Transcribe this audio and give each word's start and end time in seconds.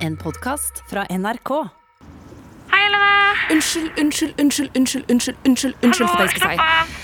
En 0.00 0.16
podkast 0.16 0.82
fra 0.88 1.04
NRK. 1.10 1.50
Hei, 2.70 2.78
Helene. 2.84 3.10
Unnskyld, 3.52 3.90
unnskyld, 3.98 4.40
unnskyld, 4.40 4.70
unnskyld, 4.78 5.04
unnskyld, 5.10 5.36
unnskyld, 5.46 5.74
unnskyld 5.84 6.08
for 6.08 6.16
det 6.16 6.24
jeg 6.24 6.30
skal 6.30 6.40
slapp 6.40 6.52
si. 6.52 6.64
av. 6.64 6.94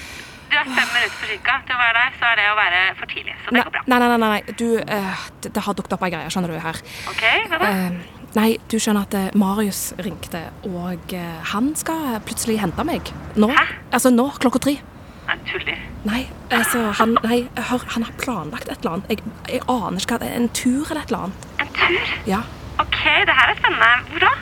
Du 0.51 0.57
er 0.57 0.65
fem 0.65 0.89
minutter 0.95 1.19
forsinka 1.21 1.57
til 1.67 1.77
å 1.77 1.81
være 1.83 1.99
der, 1.99 2.17
så 2.17 2.31
er 2.31 2.41
det 2.41 2.47
å 2.49 2.57
være 2.57 2.81
for 2.97 3.13
tidlig. 3.13 3.37
Så 3.45 3.53
det 3.53 3.65
går 3.67 3.75
bra. 3.77 3.85
nei, 3.93 3.99
nei, 4.01 4.09
nei, 4.09 4.31
nei. 4.33 4.57
Du, 4.63 4.67
uh, 4.81 5.27
det, 5.45 5.53
det 5.59 5.65
har 5.67 5.77
dukket 5.77 5.97
opp 5.99 6.09
ei 6.09 6.13
greie, 6.17 6.33
skjønner 6.33 6.57
du 6.57 6.59
her. 6.65 6.81
Ok, 7.13 7.23
hva 7.53 7.61
da? 7.61 7.69
Uh, 7.69 8.27
nei, 8.41 8.49
du 8.73 8.79
skjønner 8.81 9.05
at 9.05 9.21
eh, 9.21 9.29
Marius 9.45 9.85
ringte, 10.01 10.47
og 10.73 11.17
han 11.53 11.73
skal 11.77 12.21
plutselig 12.25 12.63
hente 12.65 12.89
meg. 12.89 13.13
Nå. 13.37 13.53
Hæ? 13.53 13.69
Altså 13.93 14.15
nå, 14.15 14.31
klokka 14.41 14.65
tre. 14.71 14.79
Nei, 15.27 15.41
tuller. 15.53 15.89
Nei, 16.09 16.27
altså, 16.55 16.87
han, 16.97 17.19
nei, 17.27 17.43
hør, 17.69 17.85
han 17.93 18.09
har 18.09 18.17
planlagt 18.23 18.71
et 18.71 18.79
eller 18.81 18.97
annet. 18.97 19.13
Jeg, 19.19 19.35
jeg 19.59 19.67
aner 19.69 20.01
ikke 20.01 20.17
hva 20.17 20.25
det 20.25 20.33
er. 20.33 20.39
En 20.41 20.53
tur 20.57 20.87
eller 20.87 21.03
et 21.05 21.13
eller 21.13 21.27
annet. 21.29 21.51
En 21.61 21.75
tur? 21.77 22.15
Ja. 22.31 22.47
Ok, 22.83 23.01
det 23.29 23.35
her 23.39 23.51
er 23.53 23.59
spennende. 23.59 23.91
Hvor 24.11 24.19
da? 24.27 24.35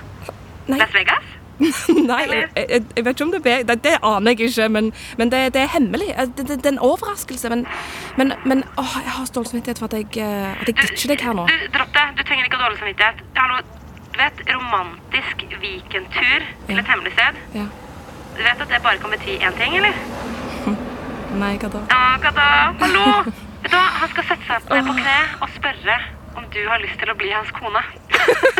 Nei, 0.69 0.79
Las 0.79 0.95
Vegas? 0.95 1.31
nei 2.11 2.23
jeg, 2.27 2.49
jeg, 2.57 2.83
jeg 2.97 3.05
vet 3.07 3.13
ikke 3.15 3.25
om 3.25 3.31
det 3.31 3.41
er 3.47 3.63
det, 3.69 3.77
det 3.85 3.93
aner 4.03 4.35
jeg 4.35 4.49
ikke, 4.49 4.69
men, 4.75 4.91
men 5.19 5.31
det, 5.31 5.43
det 5.55 5.61
er 5.63 5.71
hemmelig. 5.77 6.09
Eh, 6.17 6.27
Det, 6.37 6.49
det, 6.49 6.67
er 6.67 6.73
en 6.73 6.79
overraskelse, 6.79 7.49
men, 7.49 7.67
men, 8.19 8.33
men 8.45 8.65
åh, 8.79 8.97
jeg 9.05 9.13
har 9.19 9.25
stolt 9.31 9.49
samvittighet 9.49 9.79
for 9.79 9.87
at 9.87 9.95
jeg, 10.01 10.09
eh, 10.19 10.61
at 10.61 10.67
jeg 10.67 10.77
ditcher 10.83 11.15
deg 11.15 11.23
her 11.29 11.37
nå. 11.39 11.47
Du, 11.47 11.67
dropp 11.77 11.95
det. 11.95 12.07
Du 12.19 12.23
trenger 12.27 12.45
ikke 12.49 12.61
dårlig 12.65 12.79
samvittighet. 12.83 13.23
Hallo, 13.39 13.61
du 14.15 14.19
vet, 14.23 14.43
romantisk 14.57 15.47
weekendtur 15.63 16.49
til 16.67 16.83
et 16.83 16.91
hemmelig 16.93 17.13
sted. 17.19 17.41
Ja. 17.55 17.67
Du 18.35 18.43
vet 18.43 18.67
at 18.67 18.69
det 18.75 18.83
bare 18.83 18.99
kan 18.99 19.15
bety 19.15 19.39
én 19.39 19.55
ting, 19.61 19.77
eller? 19.79 19.95
Nei, 21.43 21.55
hva 21.63 21.71
da? 21.71 21.87
Ja, 21.95 22.03
hva 22.25 22.35
da? 22.41 22.51
Hallo? 22.83 23.07
Vet 23.65 23.73
du 23.73 23.79
hva, 23.79 23.87
han 23.97 24.11
skal 24.13 24.27
sette 24.29 24.45
seg 24.45 24.67
ned 24.75 24.89
på 24.91 24.95
kne 24.99 25.13
og 25.41 25.53
spørre 25.55 25.95
om 26.37 26.47
du 26.55 26.61
har 26.69 26.83
lyst 26.83 26.99
til 27.01 27.11
å 27.11 27.17
bli 27.19 27.31
hans 27.35 27.51
kone. 27.55 27.83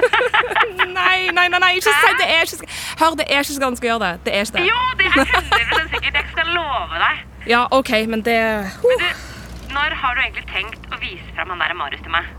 Nei, 0.95 1.31
nei, 1.35 1.49
nei, 1.51 1.59
nei 1.59 1.71
ikke 1.79 1.91
si 1.91 2.11
det. 2.21 2.27
Er 2.31 2.47
ikke, 2.47 2.69
hør, 3.01 3.17
det 3.19 3.25
er 3.27 3.41
ikke 3.43 3.55
sånn 3.55 3.65
ganske 3.65 3.81
skal 3.81 3.89
gjøre 3.91 4.05
det. 4.05 4.13
Det 4.27 4.35
er 4.35 4.47
ikke 4.47 4.57
det. 4.59 4.67
Jo, 4.69 4.81
det 5.01 5.07
er 5.09 5.15
100 5.25 5.89
sikkert. 5.95 6.19
Jeg 6.21 6.27
skal 6.31 6.53
love 6.55 7.01
deg. 7.03 7.23
Ja, 7.51 7.65
OK, 7.75 7.91
men 8.11 8.23
det 8.27 8.39
Men 8.85 9.03
du, 9.03 9.09
når 9.75 9.97
har 10.03 10.15
du 10.15 10.23
egentlig 10.23 10.47
tenkt 10.53 10.87
å 10.95 11.01
vise 11.03 11.27
fram 11.35 11.51
han 11.55 11.63
der 11.65 11.75
Marius 11.79 12.05
til 12.05 12.15
meg? 12.15 12.31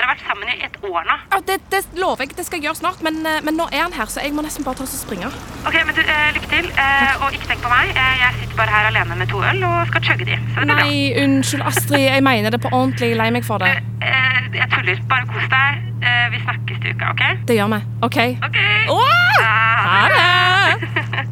Dere 0.00 0.06
har 0.08 0.14
vært 0.16 0.22
sammen 0.24 0.48
i 0.48 0.54
et 0.64 0.76
år 0.88 1.02
nå. 1.04 1.14
ja, 1.28 1.38
det, 1.44 1.56
det 1.72 1.80
lover 2.00 2.24
jeg. 2.24 2.30
Det 2.38 2.44
skal 2.46 2.56
jeg 2.56 2.64
gjøre 2.70 2.78
snart. 2.78 3.02
Men, 3.04 3.18
eh, 3.28 3.42
men 3.44 3.58
nå 3.60 3.66
er 3.68 3.82
han 3.84 3.92
her, 3.92 4.08
så 4.08 4.22
jeg 4.24 4.32
må 4.32 4.40
nesten 4.46 4.64
bare 4.64 4.78
ta 4.78 4.86
oss 4.86 4.94
og 4.96 5.02
springe. 5.02 5.28
Ok, 5.68 5.76
men 5.84 5.92
du, 5.92 6.00
eh, 6.00 6.30
Lykke 6.38 6.48
til. 6.48 6.70
Eh, 6.72 7.20
og 7.20 7.36
ikke 7.36 7.50
tenk 7.50 7.60
på 7.60 7.68
meg. 7.68 7.90
Eh, 7.92 8.14
jeg 8.22 8.38
sitter 8.38 8.56
bare 8.62 8.72
her 8.72 8.88
alene 8.88 9.18
med 9.20 9.28
to 9.28 9.42
øl 9.44 9.60
og 9.68 9.92
skal 9.92 10.06
chugge 10.08 10.24
de. 10.30 10.38
Så 10.54 10.64
det 10.64 10.70
blir 10.70 10.72
bra. 10.72 10.86
Nei, 10.88 11.02
unnskyld, 11.24 11.66
Astrid. 11.68 12.06
Jeg 12.06 12.24
mener 12.24 12.56
det 12.56 12.62
på 12.64 12.72
ordentlig. 12.72 13.10
Lei 13.20 13.28
meg 13.36 13.44
for 13.44 13.60
det. 13.60 13.74
Eh, 14.00 14.40
jeg 14.56 14.70
tuller. 14.72 15.04
Bare 15.12 15.28
kos 15.34 15.52
deg. 15.52 15.84
Eh, 16.00 16.24
vi 16.32 16.40
snakkes 16.46 16.80
til 16.80 16.96
uka, 16.96 17.12
OK? 17.12 17.22
Det 17.50 17.58
gjør 17.60 17.68
vi. 17.76 17.82
OK? 18.08 18.18
OK. 18.48 18.58
Oh! 18.96 19.04
Ja, 19.44 19.52
Ha 19.84 20.00
det! 20.16 21.28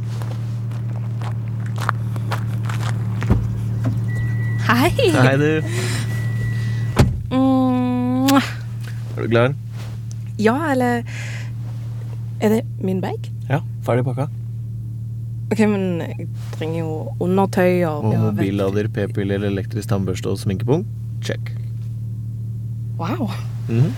Hei. 4.69 4.91
Hei, 5.17 5.37
du. 5.41 5.63
Mm, 7.31 8.41
Er 9.19 9.25
du 9.27 9.29
klar? 9.33 9.55
ja, 10.39 10.55
eller 10.71 11.03
Er 12.41 12.49
det 12.53 12.61
min 12.79 13.01
bag? 13.03 13.19
Ja. 13.51 13.59
Ferdig 13.83 14.05
pakka. 14.07 14.29
OK, 15.51 15.59
men 15.67 16.01
jeg 16.05 16.27
trenger 16.55 16.79
jo 16.85 16.93
undertøy 17.25 17.83
og 17.89 18.05
Og 18.05 18.15
mobillader, 18.21 18.87
p-piller, 18.95 19.43
elektrisk 19.49 19.89
tannbørste 19.91 20.29
og 20.31 20.39
sminkepung. 20.39 20.85
Check. 21.25 21.51
Wow. 23.01 23.31
Mhm. 23.69 23.91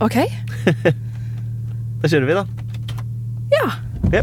OK. 0.00 0.16
Da 2.00 2.08
kjører 2.08 2.24
vi, 2.30 2.32
da. 2.32 2.46
Ja. 3.52 3.66
Ja. 4.14 4.22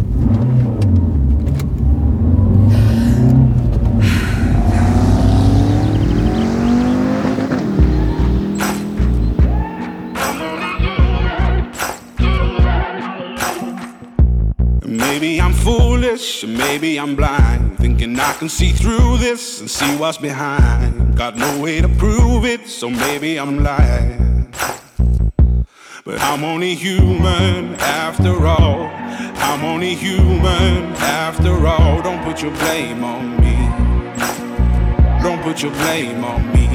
Foolish, 16.17 16.43
maybe 16.45 16.99
I'm 16.99 17.15
blind, 17.15 17.77
thinking 17.77 18.19
I 18.19 18.33
can 18.33 18.49
see 18.49 18.71
through 18.71 19.17
this 19.17 19.59
and 19.59 19.69
see 19.69 19.95
what's 19.97 20.17
behind. 20.17 21.15
Got 21.15 21.35
no 21.35 21.61
way 21.61 21.81
to 21.81 21.87
prove 21.87 22.45
it, 22.45 22.67
so 22.67 22.89
maybe 22.89 23.39
I'm 23.39 23.63
lying. 23.63 24.51
But 26.05 26.21
I'm 26.21 26.43
only 26.43 26.73
human 26.75 27.75
after 27.75 28.47
all. 28.47 28.89
I'm 29.49 29.63
only 29.63 29.93
human 29.95 30.95
after 30.95 31.67
all. 31.67 32.01
Don't 32.01 32.23
put 32.23 32.41
your 32.41 32.51
blame 32.51 33.03
on 33.03 33.37
me. 33.41 33.55
Don't 35.21 35.41
put 35.43 35.61
your 35.61 35.71
blame 35.71 36.23
on 36.23 36.41
me. 36.53 36.67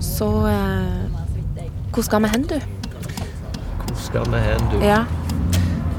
Så 0.00 0.46
eh, 0.46 1.10
Hvor 1.92 2.02
skal 2.02 2.22
vi 2.22 2.28
hen, 2.28 2.42
du? 2.42 2.79
Skal 4.10 4.26
vi 4.32 4.40
hen, 4.42 4.64
du? 4.72 4.78
Ja. 4.84 5.04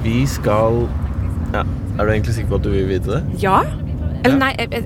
Vi 0.03 0.25
skal 0.27 0.87
Ja, 1.53 1.61
Er 1.99 2.05
du 2.05 2.11
egentlig 2.11 2.33
sikker 2.35 2.49
på 2.49 2.55
at 2.59 2.63
du 2.63 2.69
vil 2.73 2.87
vite 2.89 3.11
det? 3.11 3.23
Ja? 3.43 3.61
Eller 4.23 4.37
nei, 4.37 4.51
jeg, 4.59 4.83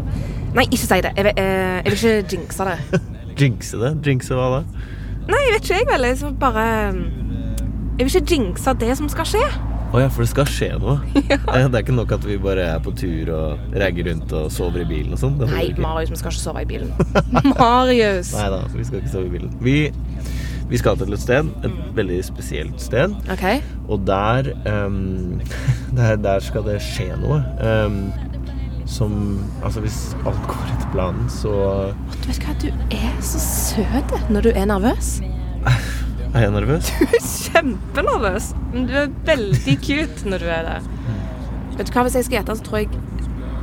nei, 0.55 0.63
ikke 0.71 0.77
si 0.81 0.99
det. 1.03 1.11
Jeg, 1.17 1.25
vil- 1.27 1.37
jeg 1.37 1.83
vil 1.85 1.93
ikke 1.93 2.35
jinxe 2.35 2.65
det. 2.69 3.01
Jinxe 3.39 3.77
det? 3.81 3.91
Jinxe 4.07 4.33
hva 4.37 4.45
da? 4.53 4.59
Nei, 5.27 5.39
jeg 5.47 5.53
vet 5.55 5.65
ikke, 5.65 5.79
jeg 5.81 5.87
vel. 5.89 6.07
Jeg 6.09 6.33
bare 6.39 6.65
Jeg 7.99 8.05
vil 8.07 8.15
ikke 8.15 8.35
jinxe 8.35 8.73
det 8.79 8.97
som 8.97 9.09
skal 9.11 9.27
skje. 9.29 9.43
Å 9.95 9.99
ja, 10.01 10.07
for 10.11 10.25
det 10.25 10.29
skal 10.31 10.47
skje 10.49 10.69
noe. 10.81 10.95
ja. 11.29 11.37
Det 11.45 11.65
er 11.69 11.83
ikke 11.83 11.95
nok 11.95 12.11
at 12.17 12.25
vi 12.27 12.37
bare 12.41 12.65
er 12.75 12.79
på 12.83 12.91
tur 12.97 13.29
og 13.35 13.75
ragger 13.79 14.09
rundt 14.09 14.33
og 14.35 14.49
sover 14.51 14.81
i 14.83 14.87
bilen 14.89 15.13
og 15.15 15.21
sånn. 15.21 15.37
Nei. 15.45 15.69
Marius, 15.79 16.11
vi 16.11 16.19
skal 16.19 16.33
ikke 16.33 16.41
sove 16.45 16.63
i 16.65 16.67
bilen. 16.67 16.91
Marius! 17.59 18.33
Nei 18.35 18.49
da, 18.51 18.63
vi 18.73 18.87
skal 18.87 18.99
ikke 19.03 19.13
sove 19.13 19.29
i 19.29 19.33
bilen. 19.37 19.53
Vi, 19.63 19.77
vi 20.69 20.77
skal 20.81 20.97
til 20.97 21.13
et 21.13 21.21
sted, 21.21 21.49
et 21.65 21.81
veldig 21.97 22.21
spesielt 22.25 22.81
sted. 22.81 23.13
OK. 23.31 23.43
Og 23.87 24.01
der, 24.07 24.49
um, 24.85 25.41
der, 25.97 26.15
der 26.15 26.39
skal 26.39 26.65
det 26.65 26.79
skje 26.83 27.11
noe. 27.21 27.41
Um, 27.61 27.99
som 28.85 29.39
Altså, 29.63 29.81
hvis 29.81 30.15
alt 30.25 30.41
går 30.47 30.65
etter 30.75 30.89
planen, 30.93 31.29
så 31.29 31.53
Du 32.21 32.27
vet 32.29 32.41
hva, 32.45 32.53
du 32.61 32.67
er 32.93 33.15
så 33.25 33.41
søt 33.41 34.13
når 34.29 34.45
du 34.45 34.51
er 34.53 34.65
nervøs. 34.69 35.21
er 36.35 36.41
jeg 36.45 36.51
nervøs. 36.51 36.91
Du 36.99 37.05
er 37.05 37.23
kjempenervøs, 37.25 38.51
men 38.73 38.85
du 38.89 38.93
er 38.93 39.13
veldig 39.25 39.77
cute 39.81 40.29
når 40.29 40.43
du 40.43 40.49
er 40.53 40.67
det. 40.69 40.79
Vet 41.77 41.89
du 41.89 41.93
hva, 41.95 42.05
hvis 42.07 42.15
jeg 42.19 42.27
skal 42.27 42.37
gjette, 42.39 42.57
så 42.57 42.63
tror 42.63 42.77
jeg 42.83 42.89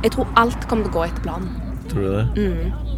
Jeg 0.03 0.11
tror 0.11 0.27
alt 0.35 0.67
kommer 0.67 0.83
til 0.83 0.91
å 0.91 0.97
gå 0.97 1.03
etter 1.07 1.23
planen. 1.23 1.51
Tror 1.87 2.01
du 2.03 2.09
det? 2.11 2.25
Mm. 2.35 2.92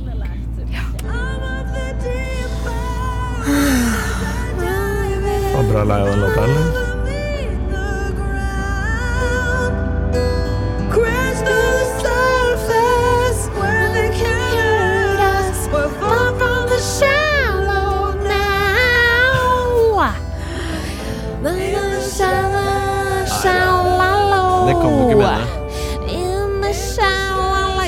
Var 5.55 5.63
bra 5.71 5.83
lei 5.83 6.01
av 6.01 6.07
den 6.07 6.19
låta, 6.19 6.43
eller? 6.43 6.85
Det 24.67 24.73
kan 24.73 24.91
du 24.91 25.01
ikke 25.03 25.17
mene. 25.17 25.47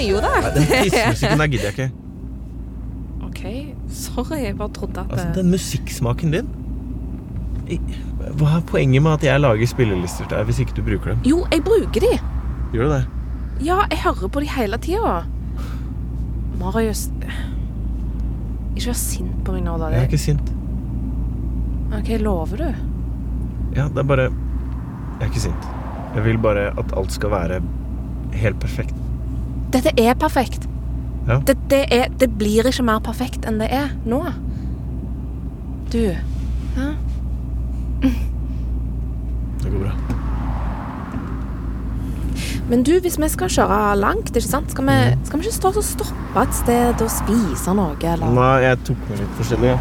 Jo 0.08 0.18
da. 0.22 0.52
Den 0.56 0.64
tidsmusikken 0.64 1.40
der 1.40 1.48
gidder 1.48 1.66
jeg 1.66 1.74
ikke. 1.74 2.07
Sorry. 4.18 4.40
Jeg 4.48 4.58
bare 4.58 4.74
trodde 4.74 5.04
at 5.04 5.12
Altså, 5.14 5.28
den 5.36 5.52
musikksmaken 5.54 6.34
din 6.34 6.48
Hva 8.38 8.56
er 8.58 8.64
poenget 8.66 9.04
med 9.04 9.12
at 9.20 9.24
jeg 9.28 9.42
lager 9.44 9.70
spillelister 9.70 10.26
til 10.26 10.34
deg 10.38 10.48
hvis 10.50 10.62
ikke 10.64 10.76
du 10.80 10.82
bruker 10.88 11.14
dem? 11.14 11.22
Jo, 11.28 11.44
jeg 11.52 11.62
bruker 11.66 12.04
de. 12.04 12.14
Gjør 12.74 12.88
du 12.88 12.94
det? 12.96 13.04
Ja, 13.68 13.78
jeg 13.92 14.00
hører 14.04 14.32
på 14.34 14.42
de 14.44 14.50
hele 14.50 14.78
tida. 14.82 15.18
Marius 16.58 17.08
Ikke 18.76 18.90
vær 18.90 18.98
sint 19.00 19.44
på 19.46 19.56
meg 19.56 19.66
nå, 19.66 19.78
da. 19.82 19.92
Jeg 19.94 20.06
er 20.06 20.10
ikke 20.10 20.22
sint. 20.22 20.54
OK, 21.98 22.10
lover 22.22 22.64
du? 22.64 22.68
Ja, 23.78 23.88
det 23.88 24.02
er 24.02 24.08
bare 24.10 24.30
Jeg 24.30 25.28
er 25.28 25.30
ikke 25.32 25.46
sint. 25.48 25.70
Jeg 26.16 26.26
vil 26.26 26.40
bare 26.42 26.72
at 26.80 26.94
alt 26.98 27.14
skal 27.14 27.32
være 27.34 27.62
helt 28.38 28.60
perfekt. 28.60 28.96
Dette 29.74 29.94
er 30.00 30.14
perfekt. 30.18 30.68
Ja. 31.28 31.40
Det, 31.48 31.58
det, 31.70 31.82
er, 31.92 32.08
det 32.20 32.30
blir 32.40 32.68
ikke 32.70 32.84
mer 32.88 33.00
perfekt 33.04 33.46
enn 33.50 33.60
det 33.60 33.68
er 33.76 33.90
nå. 34.08 34.22
Du 35.92 36.00
Hæ? 36.78 36.88
Det 39.64 39.72
går 39.72 39.80
bra. 39.82 39.92
Men 42.70 42.84
du, 42.84 42.92
hvis 43.02 43.16
vi 43.20 43.28
skal 43.32 43.50
kjøre 43.52 43.96
langt, 44.00 44.30
ikke 44.36 44.42
sant? 44.44 44.72
Skal 44.72 44.86
vi, 44.90 44.96
Mm. 45.16 45.26
skal 45.26 45.40
vi 45.40 45.46
ikke 45.48 45.56
stå 45.56 45.68
og 45.72 45.84
stoppe 45.88 46.42
et 46.44 46.54
sted 46.56 47.02
og 47.02 47.10
spise 47.12 47.74
noe, 47.76 47.96
eller? 48.04 48.34
Nei, 48.36 48.56
jeg 48.66 48.80
tok 48.90 48.98
med 49.10 49.20
litt 49.22 49.38
forskjellig. 49.40 49.70
Ja. 49.72 49.78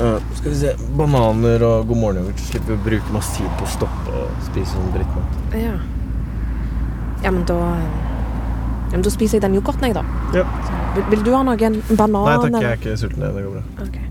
Eh, 0.00 0.20
skal 0.38 0.50
vi 0.50 0.56
se 0.62 0.72
Bananer 0.96 1.62
og 1.64 1.86
god 1.88 1.96
morgen-yoghurt. 2.00 2.40
Slipper 2.40 2.72
å 2.76 2.80
bruke 2.84 3.12
masse 3.12 3.36
tid 3.36 3.52
på 3.58 3.64
å 3.64 3.72
stoppe 3.76 4.16
og 4.16 4.28
spise 4.48 4.72
sånn 4.72 4.90
drittmat. 4.96 5.36
Ja. 5.60 5.76
Ja, 7.22 7.30
men 7.30 7.44
da 7.48 7.54
ja, 7.54 8.05
men 8.92 9.02
Da 9.02 9.10
spiser 9.10 9.36
jeg 9.38 9.42
den 9.42 9.56
yoghurten, 9.58 9.84
jeg, 9.88 9.94
da. 9.94 10.04
Ja. 10.34 10.44
Vil, 10.94 11.04
vil 11.10 11.24
du 11.26 11.32
ha 11.34 11.42
noen 11.44 11.80
banan? 11.96 12.26
Nei 12.26 12.36
takk, 12.50 12.62
jeg 12.62 12.70
er 12.70 12.78
ikke 12.80 12.96
sulten. 13.00 13.24
Det 13.26 13.44
går 13.44 13.56
bra. 13.58 13.64
Okay. 13.86 14.04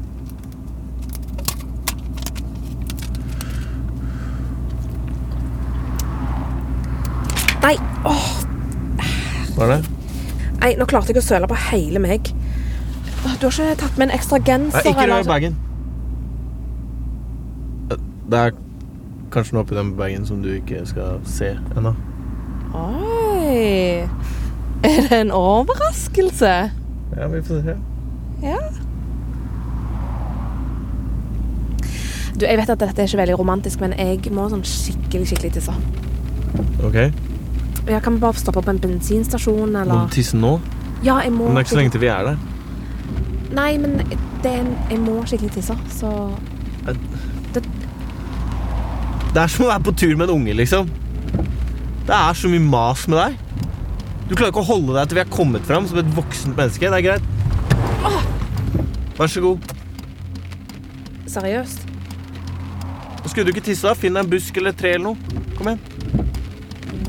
Nei, 7.66 7.76
åh, 8.06 8.26
Hva 9.56 9.66
er 9.66 9.72
det? 9.72 9.80
nei, 10.62 10.72
nå 10.80 10.86
klarte 10.90 11.14
jeg 11.14 11.22
å 11.22 11.26
søle 11.26 11.48
på 11.50 11.58
hele 11.70 12.02
meg. 12.02 12.30
Du 13.42 13.48
har 13.48 13.50
ikke 13.50 13.76
tatt 13.82 13.98
med 13.98 14.10
en 14.10 14.14
ekstra 14.16 14.40
genser? 14.42 14.82
Nei, 14.86 14.94
ikke 14.94 15.08
rør 15.10 15.28
bagen. 15.30 15.58
Det 18.26 18.40
er 18.42 18.54
kanskje 19.34 19.56
noe 19.58 19.66
oppi 19.66 19.78
den 19.78 19.92
bagen 19.98 20.26
som 20.26 20.42
du 20.46 20.50
ikke 20.56 20.82
skal 20.90 21.20
se 21.30 21.52
ennå. 21.78 21.94
Oi. 22.76 24.06
Er 24.84 25.02
det 25.10 25.20
en 25.22 25.32
overraskelse? 25.32 26.54
Ja, 27.18 27.28
vi 27.28 27.42
får 27.42 27.62
se. 27.66 27.76
Ja. 28.44 28.58
Du, 32.36 32.44
jeg 32.46 32.58
vet 32.60 32.70
at 32.70 32.80
dette 32.82 33.02
er 33.02 33.08
ikke 33.08 33.18
veldig 33.22 33.38
romantisk, 33.40 33.80
men 33.80 33.94
jeg 33.96 34.32
må 34.36 34.50
sånn 34.52 34.66
skikkelig, 34.68 35.30
skikkelig 35.32 35.54
tisse. 35.56 35.76
Ok. 36.84 36.98
Ja, 37.88 38.00
kan 38.04 38.18
vi 38.18 38.24
bare 38.26 38.36
stoppe 38.42 38.64
på 38.66 38.74
en 38.74 38.82
bensinstasjon, 38.82 39.72
Må 39.72 39.82
eller? 39.86 40.10
du 40.10 40.16
tisse 40.18 40.36
nå? 40.38 40.58
Ja, 41.06 41.20
jeg 41.24 41.32
må 41.32 41.48
Men 41.48 41.56
det 41.56 41.62
er 41.62 41.66
ikke 41.68 41.76
så 41.76 41.80
lenge 41.80 41.94
til 41.96 42.02
vi 42.04 42.10
er 42.12 42.28
der. 42.32 42.38
Nei, 43.56 43.70
men 43.80 43.98
det 44.44 44.52
er 44.52 44.60
en, 44.64 44.72
jeg 44.92 45.00
må 45.00 45.20
skikkelig 45.30 45.54
tisse, 45.60 45.78
så 45.96 46.12
Det 49.36 49.42
er 49.42 49.48
som 49.52 49.66
å 49.66 49.72
være 49.72 49.84
på 49.86 49.94
tur 50.00 50.16
med 50.16 50.28
en 50.30 50.36
unge, 50.40 50.54
liksom. 50.56 50.90
Det 52.08 52.16
er 52.16 52.34
så 52.38 52.50
mye 52.52 52.64
mas 52.64 53.08
med 53.12 53.18
deg. 53.20 53.40
Du 54.26 54.34
klarer 54.34 54.50
ikke 54.50 54.64
å 54.64 54.68
holde 54.68 54.96
deg 54.96 55.10
til 55.10 55.20
vi 55.20 55.22
er 55.22 55.34
kommet 55.34 55.66
fram 55.68 55.86
som 55.90 56.00
et 56.02 56.08
voksent 56.18 56.58
menneske. 56.58 56.90
Det 56.90 56.98
er 56.98 57.06
greit. 57.06 57.26
Vær 59.16 59.32
så 59.32 59.44
god. 59.44 59.70
Seriøst? 61.32 61.86
Skulle 63.26 63.46
du 63.48 63.54
ikke 63.54 63.64
tisse, 63.68 63.86
da? 63.86 63.94
Finn 63.98 64.16
deg 64.18 64.26
en 64.26 64.32
busk 64.32 64.58
eller 64.60 64.74
et 64.74 64.80
tre 64.80 64.96
eller 64.96 65.12
noe. 65.12 65.44
Kom 65.58 65.70
igjen. 65.70 66.26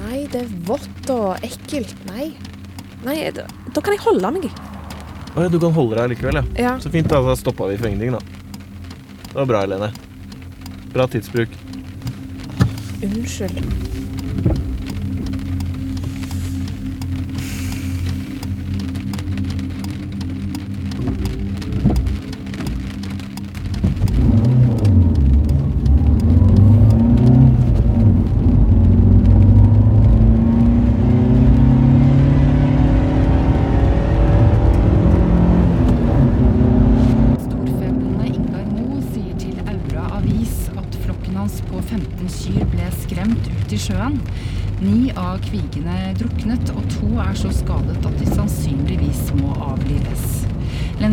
Nei, 0.03 0.21
det 0.33 0.45
er 0.45 0.53
vått 0.69 1.11
og 1.13 1.45
ekkelt. 1.47 1.97
Nei. 2.11 2.31
Nei, 3.07 3.19
da, 3.35 3.47
da 3.73 3.83
kan 3.85 3.95
jeg 3.97 4.05
holde 4.05 4.33
meg. 4.37 4.49
Å 5.37 5.45
ja, 5.45 5.51
du 5.53 5.59
kan 5.61 5.75
holde 5.77 5.99
deg 5.99 6.15
likevel, 6.15 6.41
ja. 6.41 6.45
Ja. 6.69 6.75
Så 6.83 6.93
fint, 6.93 7.09
da. 7.12 7.21
Da 7.25 7.37
stoppa 7.39 7.69
vi 7.73 7.77
ingenting, 7.81 8.17
da. 8.17 8.21
Det 9.27 9.37
var 9.41 9.51
bra, 9.51 9.65
Helene. 9.67 9.91
Bra 10.95 11.09
tidsbruk. 11.12 11.53
Unnskyld. 13.05 13.61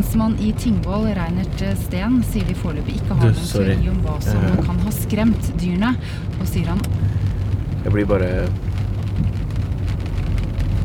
Lensmann 0.04 0.36
i 0.40 0.52
Tingvoll, 0.60 1.06
Reinert 1.16 1.62
Steen, 1.80 2.18
sier 2.28 2.44
de 2.48 2.54
foreløpig 2.60 2.98
ikke 3.00 3.16
har 3.16 3.32
Du, 3.32 3.38
noen 3.38 3.48
teori 3.48 3.90
om 3.90 4.02
hva 4.04 4.16
som 4.22 4.44
Eh. 4.44 4.66
kan 4.66 4.80
ha 4.84 4.92
skremt 4.92 5.48
dyrene, 5.60 5.96
og 6.40 6.48
sier 6.48 6.68
han 6.68 6.82
Jeg 7.84 7.92
blir 7.94 8.06
bare 8.06 8.50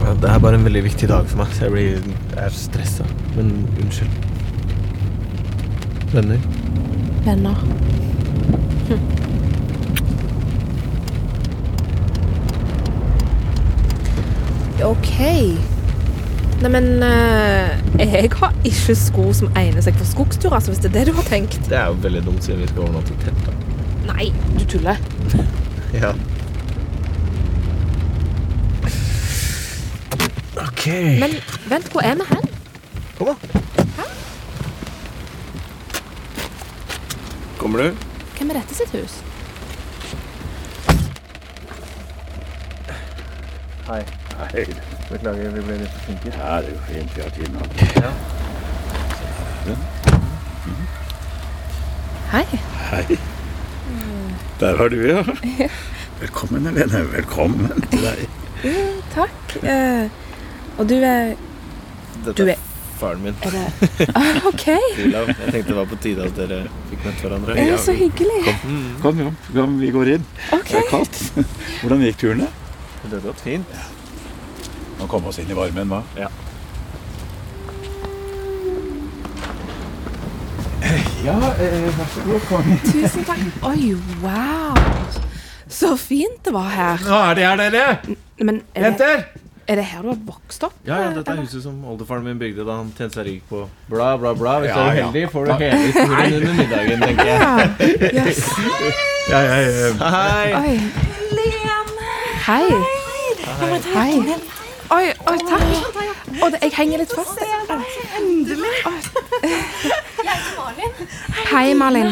ja, 0.00 0.14
Det 0.14 0.30
er 0.30 0.38
bare 0.38 0.54
en 0.54 0.64
veldig 0.64 0.84
viktig 0.84 1.08
dag 1.08 1.26
for 1.26 1.38
meg, 1.38 1.48
så 1.52 1.64
jeg 1.64 1.72
blir 1.72 1.84
jeg 2.36 2.44
er 2.44 2.50
stressa. 2.50 3.04
Men 3.36 3.66
unnskyld. 3.82 4.10
Venner. 6.14 6.38
Venner. 7.24 7.54
Hm. 8.88 9.00
OK. 14.84 15.77
Neimen 16.62 16.88
Jeg 17.98 18.08
har 18.10 18.54
ikke 18.66 18.94
sko 18.98 19.28
som 19.36 19.52
egner 19.58 19.84
seg 19.84 19.94
for 19.98 20.08
skogsturer, 20.08 20.56
altså, 20.58 20.72
hvis 20.72 20.80
det 20.82 20.90
er 20.90 20.96
det 20.98 21.06
du 21.10 21.12
har 21.18 21.26
tenkt. 21.28 21.60
Det 21.70 21.78
er 21.78 21.86
jo 21.92 22.00
veldig 22.02 22.24
dumt 22.26 22.44
siden 22.44 22.60
vi 22.64 22.68
skal 22.72 22.86
overnatte 22.88 23.14
i 23.14 23.20
telt. 23.22 23.46
da. 23.46 23.52
Nei, 24.12 24.32
du 24.58 24.64
tuller. 24.74 24.96
Ja. 25.94 26.10
OK. 30.60 30.84
Men 31.22 31.32
vent, 31.70 31.88
hvor 31.92 32.04
er 32.04 32.14
vi 32.14 32.26
hen? 32.28 32.44
Kom, 33.16 33.30
da. 33.30 34.04
Kommer 37.58 37.78
du? 37.82 37.96
Hvem 38.38 38.50
er 38.50 38.60
dette 38.60 38.74
sitt 38.74 38.92
hus? 38.92 39.16
Hei. 43.88 44.02
Hei. 44.52 44.97
Beklager, 45.08 45.50
vi 45.54 45.62
ble 45.64 45.76
litt 45.80 45.92
forsinket. 45.96 46.34
Ja, 46.36 46.58
det 46.60 46.68
er 46.68 46.74
jo 46.74 46.80
fint 46.84 47.14
vi 47.16 47.22
har 47.24 47.32
tid 47.32 47.48
nå. 47.54 47.60
Hei. 52.28 52.44
Hei. 52.90 53.18
Der 54.60 54.76
var 54.76 54.92
du, 54.92 54.98
ja. 55.08 55.22
Velkommen, 56.20 56.66
Helene. 56.68 57.00
Velkommen 57.14 57.84
til 57.88 58.04
deg. 58.04 58.24
Takk. 59.14 59.56
Eh, 59.62 60.08
og 60.76 60.88
du 60.90 60.96
er 60.98 61.36
Dette 62.26 62.34
Du 62.36 62.48
er 62.50 62.58
faren 62.98 63.22
min. 63.22 63.36
Er 63.46 63.54
det 63.54 64.08
ah, 64.18 64.48
OK. 64.50 64.66
Jeg 64.66 65.36
tenkte 65.38 65.68
det 65.70 65.76
var 65.78 65.88
på 65.88 66.00
tide 66.04 66.26
at 66.28 66.36
dere 66.36 66.64
fikk 66.90 67.06
møtt 67.06 67.22
hverandre. 67.24 67.56
Det 67.56 67.68
er 67.72 67.80
så 67.80 67.94
hyggelig. 67.96 68.40
Kom, 68.44 68.80
Kom, 69.04 69.22
jo. 69.24 69.32
Kom, 69.54 69.78
vi 69.80 69.92
går 69.94 70.16
inn. 70.18 70.26
Okay. 70.50 70.74
Det 70.74 70.82
er 70.82 70.90
kaldt. 70.90 71.22
Hvordan 71.80 72.04
gikk 72.10 72.20
turene? 72.26 72.50
Det 73.06 73.14
har 73.14 73.24
gått 73.30 73.46
fint. 73.46 73.78
Nå 74.98 75.06
komme 75.06 75.30
oss 75.30 75.38
inn 75.42 75.50
i 75.50 75.56
varmen, 75.56 75.88
hva? 75.92 76.02
Ja. 76.18 76.28
Ja, 81.24 81.34
vær 81.38 82.06
så 82.14 82.22
god. 82.24 82.40
Kom 82.48 82.68
inn. 82.72 82.78
Tusen 82.86 83.24
takk. 83.26 83.42
Oi, 83.68 83.90
wow. 84.22 84.78
Så 85.68 85.92
fint 86.00 86.38
det 86.46 86.52
var 86.54 86.70
her. 86.72 87.02
Nå 87.04 87.18
er 87.28 87.34
de 87.36 87.44
her, 87.44 87.56
dere! 87.60 88.16
Men 88.38 88.62
er 88.72 88.80
det, 88.80 88.88
Jenter! 88.88 89.24
er 89.68 89.76
det 89.76 89.84
her 89.90 90.02
du 90.06 90.08
har 90.14 90.20
vokst 90.30 90.62
opp? 90.64 90.76
Ja, 90.88 91.00
ja, 91.04 91.10
dette 91.18 91.34
er 91.34 91.42
huset 91.42 91.60
som 91.66 91.74
oldefaren 91.84 92.24
min 92.24 92.38
bygde 92.40 92.64
da 92.64 92.78
han 92.78 92.88
tjente 92.96 93.18
seg 93.18 93.26
rik 93.28 93.42
på 93.50 93.66
bla, 93.90 94.14
bla, 94.22 94.32
bla. 94.38 94.54
Hvis 94.64 94.72
du 94.72 94.78
Ja, 94.80 94.86
er 94.86 94.96
ja. 94.96 95.08
uheldig, 95.10 95.24
får 95.34 95.44
du 95.44 95.52
hele 95.60 95.80
historien 95.82 96.38
under 96.38 96.54
middagen, 96.62 96.98
tenker 97.04 97.26
jeg. 97.28 97.36
Yes. 98.16 98.40
Ja, 99.28 99.42
ja, 99.44 99.56
ja. 99.60 99.68
Hei! 100.14 100.48
Oi. 100.56 100.76
Hei. 102.48 102.66
Hei. 103.92 104.14
Oi, 104.90 105.06
oi, 105.28 105.38
takk. 105.48 105.62
Å, 106.42 106.48
det- 106.52 106.60
jeg 106.62 106.72
henger 106.76 106.98
litt 107.02 107.12
fast. 107.12 107.38
Endelig. 108.18 108.72
Jeg 109.42 109.52
heter 110.24 110.56
Malin. 110.56 110.92
Hei, 111.50 111.74
Malin. 111.74 112.10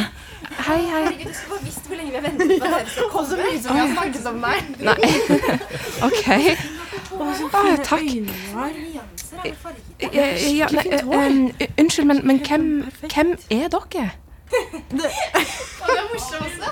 Hei, 0.67 0.81
hei. 0.91 1.05
Du 1.25 1.33
skulle 1.33 1.51
bare 1.51 1.65
visst 1.65 1.87
hvor 1.87 1.97
lenge 1.97 2.11
vi 2.11 2.17
har 2.17 2.23
ventet 2.23 2.47
på 2.61 2.67
dere 2.67 2.89
skal 2.89 3.09
komme. 3.13 3.29
Så 3.29 3.37
mye 3.37 3.63
som 3.63 3.75
vi 3.75 3.81
har 3.81 3.89
snakket 3.95 4.27
om 4.27 4.39
meg. 4.41 4.61
Nei. 4.79 4.99
OK. 6.09 6.27
Å, 7.17 7.19
takk. 7.85 8.09
Ja, 10.01 10.27
ja, 10.37 10.67
nei, 10.73 10.87
eh, 10.93 11.69
unnskyld, 11.81 12.07
men, 12.07 12.21
men 12.27 12.39
hvem, 12.45 12.67
hvem 13.13 13.35
er 13.51 13.69
dere? 13.73 14.11
Det 14.93 15.11
er 15.11 16.05
morsomt 16.13 16.41
også. 16.45 16.69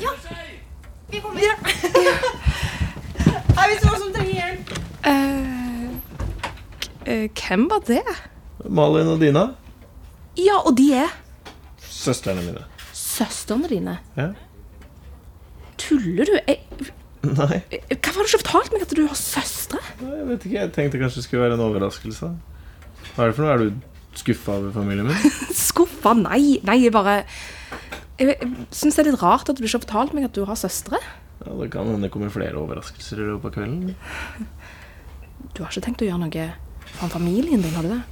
Ja. 0.00 0.10
Vi 1.12 1.20
kommer. 1.20 1.40
Hei, 3.56 3.66
hvis 3.70 3.82
det 3.82 3.88
var 3.90 3.98
som 4.00 4.12
trenger 4.14 4.34
hjelp. 4.38 4.70
Eh, 5.08 5.88
eh, 7.12 7.24
hvem 7.36 7.66
var 7.70 7.82
det? 7.88 8.02
Malin 8.72 9.10
og 9.12 9.20
Dina. 9.22 9.46
Ja, 10.38 10.60
og 10.66 10.76
de 10.78 10.88
er 11.02 11.12
Søstrene 11.92 12.42
mine. 12.46 12.64
søstrene 12.96 13.68
dine. 13.70 13.98
Ja. 14.16 14.30
Tuller 15.78 16.24
du? 16.28 16.34
Jeg, 16.48 16.58
Nei, 17.22 17.60
Hvorfor 18.02 18.16
har 18.18 18.26
du 18.26 18.30
ikke 18.32 18.40
fortalt 18.42 18.72
meg 18.74 18.82
at 18.82 18.94
du 18.98 19.04
har 19.06 19.14
søstre? 19.18 19.78
jeg 20.00 20.26
vet 20.28 20.44
ikke. 20.46 20.56
Jeg 20.58 20.72
tenkte 20.74 20.98
kanskje 20.98 21.20
det 21.20 21.24
skulle 21.28 21.42
være 21.44 21.54
en 21.54 21.62
overraskelse. 21.68 22.30
Hva 23.14 23.22
er 23.22 23.30
det 23.30 23.36
for 23.36 23.44
noe? 23.44 23.52
Er 23.52 23.58
du 23.62 24.18
skuffa 24.18 24.56
over 24.58 24.72
familien 24.74 25.06
min? 25.06 25.30
Skuffa? 25.68 26.16
Nei, 26.18 26.58
nei, 26.66 26.80
jeg 26.82 26.92
bare 26.92 27.20
jeg 28.22 28.36
syns 28.70 28.94
det 28.98 29.02
er 29.04 29.10
litt 29.10 29.22
rart 29.22 29.48
at 29.50 29.56
du 29.58 29.62
ikke 29.64 29.78
har 29.78 29.84
fortalt 29.86 30.12
meg 30.14 30.26
at 30.28 30.34
du 30.36 30.42
har 30.46 30.58
søstre. 30.58 30.98
Ja, 31.42 31.52
Det 31.62 31.70
kan 31.72 31.86
hende 31.86 32.06
det 32.06 32.12
kommer 32.14 32.30
flere 32.30 32.58
overraskelser 32.60 33.20
i 33.22 33.28
løpet 33.32 33.50
av 33.50 33.54
kvelden. 33.56 33.94
Du 35.52 35.62
har 35.62 35.70
ikke 35.70 35.84
tenkt 35.84 36.02
å 36.04 36.08
gjøre 36.08 36.22
noe 36.22 36.50
for 36.92 37.12
familien 37.12 37.62
din, 37.62 37.74
har 37.74 37.82
du 37.86 37.94
det? 37.94 38.02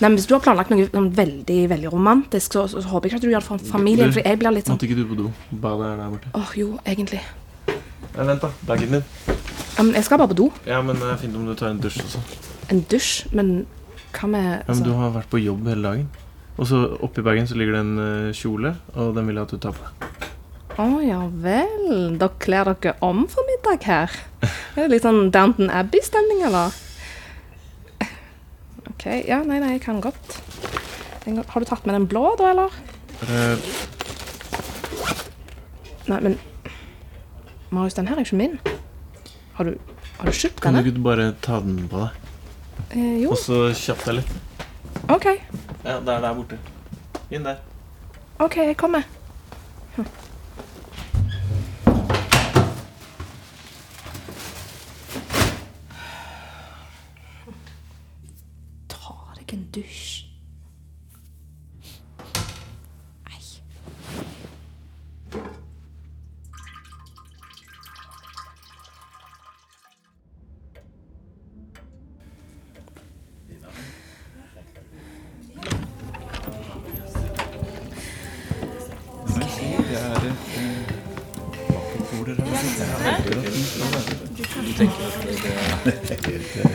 Nei, 0.00 0.08
men 0.08 0.16
Hvis 0.18 0.26
du 0.26 0.34
har 0.34 0.42
planlagt 0.42 0.72
noe 0.72 0.88
sånn 0.90 1.12
veldig 1.14 1.58
veldig 1.70 1.92
romantisk, 1.92 2.56
så, 2.56 2.66
så, 2.70 2.82
håper 2.90 3.08
jeg 3.08 3.14
ikke 3.14 3.20
at 3.20 3.26
du 3.26 3.30
gjør 3.30 3.44
det 3.44 3.48
for 3.48 3.70
familien. 3.70 4.12
For 4.14 4.26
jeg 4.26 4.40
blir 4.40 4.54
litt 4.56 4.66
sånn 4.66 4.78
Måtte 4.78 4.88
ikke 4.88 4.98
du 4.98 5.06
på 5.10 5.18
do? 5.18 5.30
Badet 5.50 5.92
er 5.92 6.02
der 6.02 6.16
borte. 6.16 6.32
Åh, 6.40 6.50
jo, 6.58 6.72
egentlig. 6.82 7.22
Nei, 8.14 8.26
vent, 8.26 8.42
da. 8.42 8.50
Bagen 8.66 8.98
din. 8.98 9.06
Ja, 9.74 9.82
men 9.82 9.94
jeg 9.94 10.06
skal 10.06 10.20
bare 10.22 10.30
på 10.34 10.38
do. 10.42 10.50
Ja, 10.66 10.82
men 10.86 10.98
det 10.98 11.08
er 11.12 11.22
fint 11.22 11.38
om 11.38 11.46
du 11.46 11.54
tar 11.58 11.70
en 11.70 11.80
dusj 11.82 12.02
også. 12.02 12.22
En 12.74 12.82
dusj, 12.90 13.14
men 13.34 13.54
hva 14.14 14.30
med 14.30 14.44
Ja, 14.44 14.58
men 14.58 14.74
altså, 14.74 14.86
Du 14.86 14.92
har 14.98 15.14
vært 15.14 15.30
på 15.30 15.42
jobb 15.42 15.66
hele 15.70 15.88
dagen. 15.88 16.10
Og 16.54 16.68
så 16.70 16.84
oppi 17.02 17.22
bagen 17.26 17.48
så 17.50 17.58
ligger 17.58 17.74
det 17.74 17.82
en 17.82 17.96
eh, 17.98 18.34
kjole, 18.34 18.76
og 18.94 19.16
den 19.16 19.26
vil 19.26 19.40
jeg 19.40 19.48
at 19.48 19.54
du 19.54 19.62
tar 19.62 19.74
på 19.74 19.88
deg. 19.88 20.33
Å 20.74 20.86
ja 21.04 21.20
vel. 21.44 22.16
Da 22.18 22.28
kler 22.42 22.72
dere 22.74 22.96
om 23.04 23.24
for 23.30 23.46
middag 23.50 23.86
her. 23.86 24.16
Er 24.74 24.84
det 24.84 24.90
litt 24.90 25.06
sånn 25.06 25.30
Downton 25.34 25.70
Abbey-stemning, 25.70 26.42
eller? 26.48 26.74
OK. 28.90 29.06
Ja, 29.28 29.42
nei, 29.46 29.60
nei, 29.62 29.76
jeg 29.76 29.84
kan 29.86 30.02
godt. 30.04 30.40
Har 31.24 31.62
du 31.62 31.68
tatt 31.68 31.86
med 31.86 31.94
den 31.96 32.08
blå, 32.10 32.26
da, 32.40 32.50
eller? 32.50 32.74
Uh. 33.24 33.56
Nei, 36.10 36.18
men 36.20 36.36
Marius, 37.70 37.94
den 37.94 38.10
her 38.10 38.18
er 38.18 38.26
ikke 38.26 38.36
min. 38.36 38.58
Har 39.54 39.70
du, 39.70 39.78
har 40.18 40.28
du 40.28 40.36
kjøpt 40.36 40.60
kan 40.60 40.76
du 40.76 40.82
ikke 40.82 41.00
bare 41.06 41.30
ta 41.42 41.62
den 41.62 41.86
på 41.90 42.02
deg? 42.02 42.20
Eh, 42.90 43.22
jo. 43.22 43.30
Og 43.32 43.38
så 43.40 43.62
kjapp 43.78 44.04
deg 44.08 44.20
litt. 44.20 44.34
OK. 45.10 45.26
Ja, 45.84 45.98
det 46.02 46.12
er 46.18 46.22
der 46.26 46.36
borte. 46.36 46.58
Inn 47.30 47.46
der. 47.46 47.62
OK, 48.42 48.56
jeg 48.60 48.76
kommer. 48.76 49.06
Hm. 49.96 50.06
Ta 58.90 59.16
deg 59.74 59.82
en 59.82 59.82
dusj. 59.82 60.24
Nei. 63.24 63.40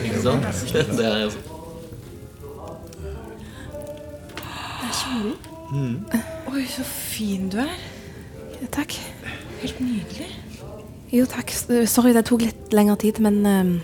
Ikke 0.04 0.20
sant? 0.22 0.44
Det 0.72 1.06
er 1.06 1.50
Oi, 1.50 1.59
takk. 11.50 11.88
Sorry, 11.88 12.12
det 12.16 12.24
tok 12.28 12.44
litt 12.46 12.74
lengre 12.76 12.96
tid, 13.00 13.20
men 13.20 13.40
ehm, 13.46 13.74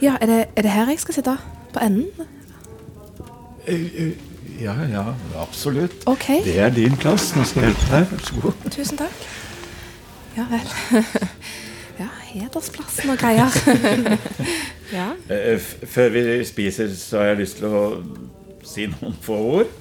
Ja, 0.00 0.16
er 0.20 0.26
det, 0.26 0.38
er 0.56 0.62
det 0.64 0.70
her 0.72 0.88
jeg 0.88 1.02
skal 1.02 1.18
sitte? 1.18 1.36
På 1.74 1.82
enden? 1.84 2.28
Ja, 4.60 4.74
ja, 4.90 5.04
absolutt. 5.36 6.06
Okay. 6.06 6.44
Det 6.44 6.58
er 6.58 6.70
din 6.70 6.96
plass. 6.96 7.32
Nå 7.36 7.44
skal 7.44 7.66
jeg 7.66 7.74
hjelpe 7.74 7.90
deg. 7.90 8.06
Vær 8.12 8.24
så 8.28 8.40
god. 8.42 8.70
Tusen 8.70 9.00
takk. 9.00 9.24
Ja 10.36 10.44
vel. 10.50 10.70
ja, 12.02 12.08
hedersplassen 12.32 13.10
og 13.10 13.18
greier. 13.18 13.58
ja. 14.98 15.08
Eh, 15.30 15.60
Før 15.86 16.08
vi 16.14 16.44
spiser, 16.44 16.94
så 16.98 17.18
har 17.22 17.32
jeg 17.32 17.42
lyst 17.42 17.60
til 17.60 17.68
å 17.70 17.82
si 18.66 18.86
noen 18.90 19.16
få 19.22 19.38
ord. 19.60 19.74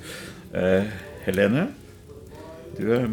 Eh, 0.53 0.89
Helene, 1.25 1.67
du 2.77 2.83
eh, 2.93 3.07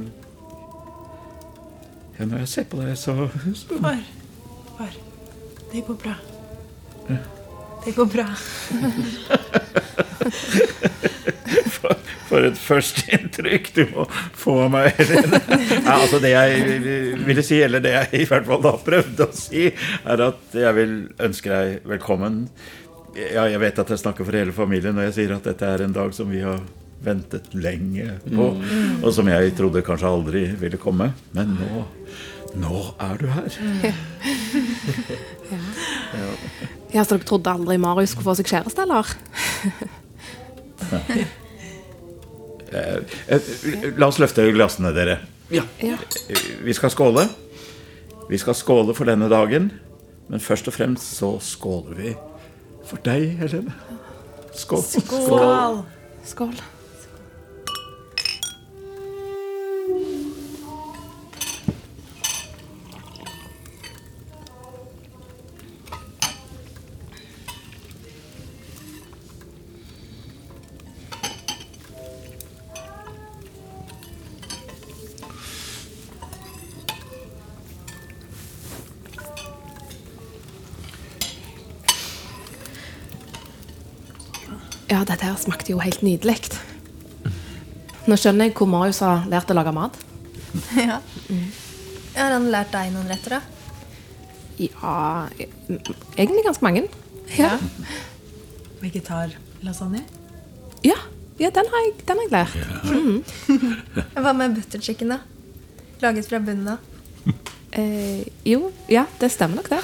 Ja, 2.20 2.26
når 2.28 2.42
jeg 2.42 2.48
ser 2.52 2.64
på 2.68 2.76
deg, 2.76 2.92
så, 3.00 3.14
så 3.56 3.76
Far. 3.80 4.00
Far. 4.76 4.96
Det 5.72 5.80
går 5.86 5.96
bra. 6.02 6.12
Det 7.80 7.94
går 7.96 8.08
bra. 8.12 8.26
for, 11.76 11.94
for 12.28 12.44
et 12.50 12.58
førsteinntrykk 12.60 13.70
du 13.78 13.80
må 13.94 14.04
få 14.36 14.58
av 14.66 14.74
meg, 14.74 14.90
Helene. 15.00 15.40
Ja, 15.78 15.94
altså 15.94 16.20
det 16.20 16.34
jeg 16.34 16.76
ville 17.24 17.46
si, 17.46 17.62
eller 17.64 17.80
det 17.88 17.94
jeg 17.94 18.20
i 18.20 18.28
hvert 18.28 18.44
fall 18.50 18.60
da 18.68 18.74
prøvde 18.84 19.30
å 19.30 19.38
si, 19.40 19.70
er 20.04 20.24
at 20.26 20.60
jeg 20.60 20.76
vil 20.76 20.94
ønske 21.24 21.54
deg 21.54 21.88
velkommen. 21.88 22.42
Ja, 23.16 23.48
jeg 23.48 23.64
vet 23.64 23.80
at 23.80 23.96
jeg 23.96 24.04
snakker 24.04 24.28
for 24.28 24.36
hele 24.36 24.52
familien 24.52 24.92
når 25.00 25.08
jeg 25.08 25.16
sier 25.22 25.38
at 25.38 25.48
dette 25.48 25.72
er 25.72 25.88
en 25.88 25.96
dag 25.96 26.12
som 26.12 26.28
vi 26.28 26.44
har 26.44 26.60
ventet 27.04 27.54
lenge 27.56 28.18
på, 28.26 28.48
og 29.00 29.10
som 29.16 29.28
jeg 29.30 29.54
trodde 29.58 29.82
kanskje 29.86 30.10
aldri 30.10 30.42
ville 30.60 30.80
komme. 30.80 31.10
Men 31.36 31.56
nå, 31.56 31.84
nå 32.60 32.80
er 33.00 33.20
du 33.20 33.26
her. 33.32 33.50
ja, 36.94 37.04
Så 37.04 37.16
dere 37.16 37.26
trodde 37.26 37.52
aldri 37.52 37.78
Marius 37.80 38.10
skulle 38.14 38.28
få 38.28 38.36
seg 38.40 38.50
kjæreste, 38.52 38.86
eller? 38.86 39.04
Eh, 42.70 42.96
eh, 43.26 43.40
La 43.98 44.06
oss 44.06 44.20
løfte 44.22 44.44
glassene, 44.54 44.92
dere. 44.94 45.16
Ja. 45.50 45.64
Vi 46.62 46.74
skal 46.76 46.92
skåle. 46.94 47.24
Vi 48.30 48.38
skal 48.38 48.54
skåle 48.54 48.94
for 48.94 49.10
denne 49.10 49.26
dagen. 49.32 49.72
Men 50.30 50.40
først 50.40 50.68
og 50.70 50.76
fremst 50.76 51.16
så 51.18 51.32
skåler 51.42 51.96
vi 51.98 52.12
for 52.86 53.02
deg, 53.02 53.32
Helene. 53.40 53.74
Skål. 54.54 54.84
Skål. 54.86 55.80
Skål. 56.26 56.54
Ja, 85.00 85.04
dette 85.08 85.24
her 85.24 85.36
smakte 85.40 85.72
jo 85.72 85.78
helt 85.80 86.02
nydelig. 86.04 86.34
Nå 88.04 88.16
skjønner 88.20 88.50
jeg 88.50 88.52
hvor 88.58 88.68
Marius 88.68 88.98
har 89.00 89.22
lært 89.32 89.48
å 89.48 89.54
lage 89.56 89.72
mat. 89.72 89.94
Ja. 90.76 90.98
Har 92.18 92.34
han 92.34 92.48
lært 92.52 92.72
deg 92.74 92.90
noen 92.92 93.08
retter, 93.08 93.38
da? 93.38 93.40
Ja, 94.60 94.92
e- 95.40 95.46
egentlig 96.18 96.42
ganske 96.44 96.66
mange. 96.66 96.82
Ja, 97.38 97.54
Vegetarlasagne? 98.82 100.02
ja, 100.84 100.98
ja 101.40 101.48
den, 101.54 101.70
har 101.72 101.86
jeg, 101.86 101.94
den 102.10 102.20
har 102.20 102.26
jeg 102.26 102.34
lært. 102.34 104.12
Hva 104.20 104.34
med 104.36 104.58
butter 104.58 104.84
chicken, 104.84 105.14
da? 105.16 105.20
Laget 106.04 106.28
fra 106.28 106.42
bunnen 106.44 106.74
av? 106.76 106.84
Eh, 107.70 108.24
jo, 108.42 108.72
ja, 108.90 109.04
det 109.20 109.28
stemmer 109.30 109.60
nok 109.60 109.68
det. 109.70 109.76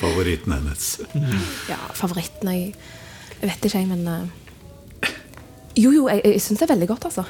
Favoritten 0.00 0.50
hennes. 0.56 0.86
Ja, 1.70 1.76
favoritten 1.94 2.50
jeg, 2.50 2.72
jeg 3.38 3.50
vet 3.50 3.64
ikke, 3.64 3.78
jeg, 3.78 3.88
men 3.88 4.06
eh, 4.08 5.12
Jo, 5.78 5.92
jo, 5.94 6.08
jeg, 6.10 6.22
jeg 6.24 6.42
syns 6.42 6.58
det 6.58 6.66
er 6.66 6.74
veldig 6.74 6.88
godt, 6.90 7.04
altså. 7.06 7.24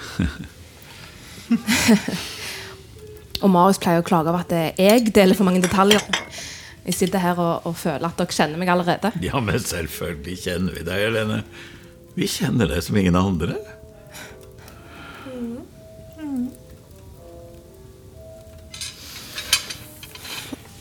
og 3.42 3.50
Marius 3.52 3.80
pleier 3.82 4.00
å 4.00 4.06
klage 4.06 4.32
over 4.32 4.40
at 4.44 4.52
jeg 4.80 5.10
deler 5.12 5.36
for 5.36 5.48
mange 5.48 5.60
detaljer. 5.64 6.00
Jeg 6.88 6.96
sitter 6.96 7.20
her 7.20 7.36
og, 7.36 7.66
og 7.68 7.76
føler 7.76 8.08
at 8.08 8.16
dere 8.16 8.32
kjenner 8.32 8.60
meg 8.60 8.70
allerede. 8.72 9.12
Ja, 9.20 9.42
men 9.44 9.60
selvfølgelig 9.60 10.38
kjenner 10.46 10.78
vi 10.78 10.86
deg, 10.86 11.02
Helene. 11.04 11.42
Vi 12.16 12.28
kjenner 12.30 12.70
deg 12.72 12.80
som 12.86 12.96
ingen 12.96 13.18
andre. 13.18 13.58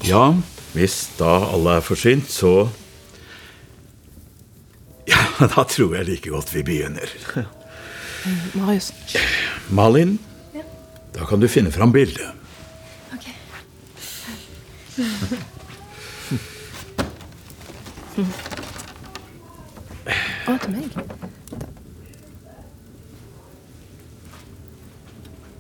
Ja, 0.08 0.32
hvis 0.72 1.02
da 1.20 1.34
alle 1.52 1.82
er 1.82 1.84
forsynt, 1.84 2.32
så 2.32 2.70
da 5.56 5.64
tror 5.64 5.96
jeg 5.96 6.06
like 6.06 6.30
godt 6.30 6.56
vi 6.56 6.64
begynner. 6.64 7.10
Marius. 8.58 8.94
Malin, 9.70 10.18
da 11.14 11.26
kan 11.26 11.40
du 11.40 11.48
finne 11.48 11.72
fram 11.72 11.92
bildet. 11.94 12.32
Ok. 13.14 13.30
Å, 20.48 20.58
til 20.58 20.74
meg. 20.74 20.98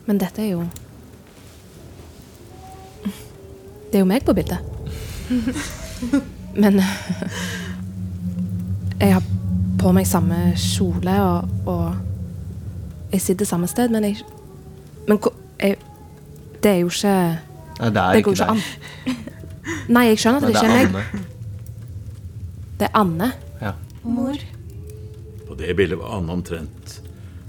Men 0.07 0.19
dette 0.23 0.41
er 0.41 0.53
jo 0.55 0.61
Det 3.87 3.99
er 3.99 4.03
jo 4.03 4.09
meg 4.09 4.25
på 4.27 4.33
bildet. 4.35 4.59
Men 6.61 6.81
Jeg 8.99 9.13
har 9.13 9.36
på 9.79 9.91
meg 9.93 10.07
samme 10.09 10.53
kjole, 10.57 11.15
og, 11.21 11.49
og 11.69 11.95
jeg 13.13 13.21
sitter 13.21 13.45
samme 13.45 13.67
sted, 13.67 13.89
men 13.93 14.03
jeg 14.03 14.23
Men 15.07 15.19
jeg, 15.61 15.77
det 16.63 16.71
er 16.71 16.79
jo 16.81 16.87
ikke 16.91 17.13
Nei, 17.79 17.89
det 17.89 18.01
er 18.01 18.11
går 18.11 18.17
ikke 18.17 18.29
jo 18.29 18.35
deg. 18.35 18.49
an. 18.49 19.15
Nei, 19.89 20.03
jeg 20.09 20.17
skjønner 20.19 20.37
at 20.37 20.43
Nei, 20.43 20.51
det 20.51 20.61
det 20.61 20.63
ikke 20.63 20.83
er 20.83 20.91
meg. 20.91 21.25
Det 22.79 22.87
er 22.87 22.97
Anne. 22.99 23.31
Ja. 23.61 23.71
Mor. 24.03 24.35
På 25.47 25.55
det 25.59 25.75
bildet 25.77 25.97
var 25.99 26.17
Anne 26.17 26.31
omtrent 26.33 26.97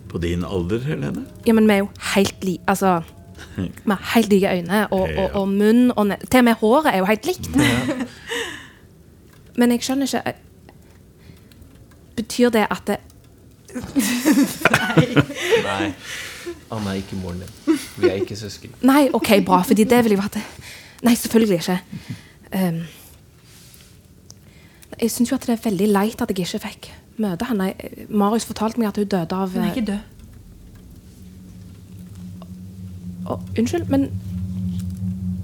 på 0.09 0.19
din 0.23 0.45
alder, 0.45 0.79
Helene. 0.87 1.25
Ja, 1.47 1.53
men 1.53 1.67
vi 1.69 1.73
er 1.75 1.79
jo 1.83 1.89
helt 2.15 2.45
like 2.45 2.63
Altså, 2.67 3.01
vi 3.57 3.69
har 3.91 4.05
helt 4.15 4.29
like 4.33 4.53
øyne 4.55 4.87
og, 4.93 5.09
Ja. 5.09 5.25
og, 5.25 5.35
og 5.43 5.49
munn 5.49 5.91
og 5.97 6.07
ne 6.07 6.17
Til 6.31 6.39
og 6.39 6.45
med 6.45 6.55
håret 6.63 6.95
er 6.95 6.99
jo 6.99 7.05
helt 7.05 7.27
likt. 7.27 7.51
Men 9.59 9.71
jeg 9.75 9.83
skjønner 9.83 10.07
ikke 10.07 10.33
Betyr 12.19 12.51
det 12.55 12.67
at 12.67 12.89
det 12.89 12.99
Nei. 15.69 15.93
Anna 16.73 16.93
er 16.93 17.01
ikke 17.01 17.17
moren 17.21 17.43
din. 17.43 17.79
Vi 17.99 18.09
er 18.09 18.21
ikke 18.23 18.37
søsken. 18.37 18.73
Nei, 18.83 19.09
OK, 19.13 19.29
bra, 19.47 19.61
fordi 19.63 19.85
det 19.89 20.01
ville 20.05 20.17
jo 20.17 20.23
vært 20.23 20.39
Nei, 21.05 21.15
selvfølgelig 21.15 21.61
ikke. 21.61 21.79
Um, 22.57 22.81
jeg 25.01 25.11
syns 25.15 25.31
jo 25.31 25.37
at 25.37 25.47
det 25.47 25.55
er 25.55 25.65
veldig 25.69 25.89
leit 25.95 26.23
at 26.23 26.33
jeg 26.33 26.47
ikke 26.47 26.63
fikk 26.65 26.91
møte 27.23 27.47
henne. 27.49 27.73
Marius 28.09 28.47
fortalte 28.49 28.81
meg 28.81 28.91
at 28.91 28.99
hun 28.99 29.11
døde 29.11 29.37
av 29.37 29.53
Hun 29.55 29.63
er 29.63 29.75
ikke 29.75 29.87
død. 29.93 29.99
Oh, 33.29 33.41
unnskyld, 33.59 33.89
men 33.93 34.09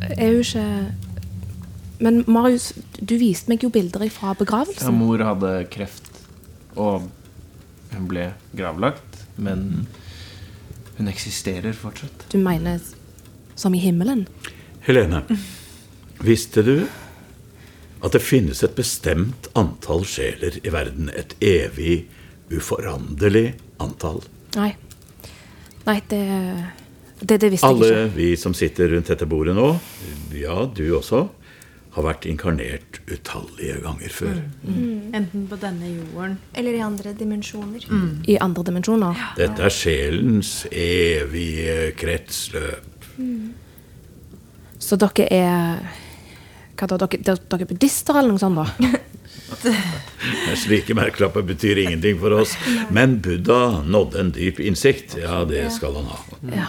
er 0.00 0.30
hun 0.32 0.40
ikke 0.40 0.94
Men 2.00 2.24
Marius, 2.26 2.72
du 2.98 3.14
viste 3.20 3.48
meg 3.48 3.62
jo 3.62 3.68
bilder 3.68 4.02
fra 4.10 4.32
begravelsen. 4.34 4.82
Ja, 4.82 4.90
mor 4.90 5.22
hadde 5.22 5.52
kreft, 5.70 6.03
og 6.76 7.08
hun 7.94 8.08
ble 8.10 8.30
gravlagt, 8.56 9.24
men 9.36 9.86
hun 10.98 11.10
eksisterer 11.10 11.74
fortsatt. 11.76 12.26
Du 12.32 12.38
mener 12.42 12.82
som 13.58 13.74
i 13.74 13.80
himmelen? 13.82 14.26
Helene, 14.86 15.22
visste 16.22 16.62
du 16.66 16.76
at 18.04 18.12
det 18.12 18.20
finnes 18.20 18.60
et 18.66 18.74
bestemt 18.76 19.48
antall 19.56 20.04
sjeler 20.08 20.58
i 20.62 20.72
verden? 20.74 21.08
Et 21.14 21.34
evig, 21.40 22.04
uforanderlig 22.52 23.54
antall? 23.82 24.20
Nei. 24.58 24.74
Nei, 25.84 26.00
det 26.08 26.24
Det, 27.24 27.38
det 27.40 27.48
visste 27.54 27.68
Alle 27.68 27.86
jeg 27.86 27.92
ikke. 27.94 28.00
Alle 28.02 28.12
vi 28.16 28.26
som 28.36 28.54
sitter 28.54 28.90
rundt 28.90 29.08
dette 29.08 29.26
bordet 29.30 29.54
nå, 29.56 29.68
ja, 30.36 30.64
du 30.66 30.82
også, 30.98 31.28
har 31.94 32.06
vært 32.08 32.26
inkarnert 32.26 32.98
utallige 33.06 33.78
ganger 33.84 34.14
før. 34.14 34.38
Enten 35.14 35.46
på 35.50 35.58
denne 35.62 35.92
jorden 35.92 36.38
Eller 36.54 36.78
i 36.78 36.82
andre 36.82 37.14
dimensjoner. 37.14 37.86
I 38.26 38.38
andre 38.42 38.64
dimensjoner. 38.66 39.20
Dette 39.38 39.68
er 39.68 39.74
sjelens 39.74 40.54
evige 40.70 41.92
kretsløp. 41.98 43.10
Så 44.78 44.98
dere 45.00 45.28
er 45.30 45.84
Hva 46.74 46.88
da? 46.90 46.96
Dere, 46.98 47.22
dere, 47.22 47.60
er 47.62 47.68
buddhister, 47.70 48.16
eller 48.18 48.34
noe 48.34 48.42
sånt? 48.42 48.58
da? 48.58 48.98
Slike 50.56 50.94
merkelapper 50.98 51.44
betyr 51.46 51.78
ingenting 51.84 52.18
for 52.18 52.34
oss, 52.34 52.56
men 52.90 53.20
Buddha 53.22 53.84
nådde 53.86 54.20
en 54.20 54.32
dyp 54.34 54.58
innsikt. 54.60 55.14
Ja, 55.22 55.44
det 55.46 55.68
skal 55.72 55.94
han 56.00 56.08
ha. 56.10 56.18
Ja. 56.50 56.66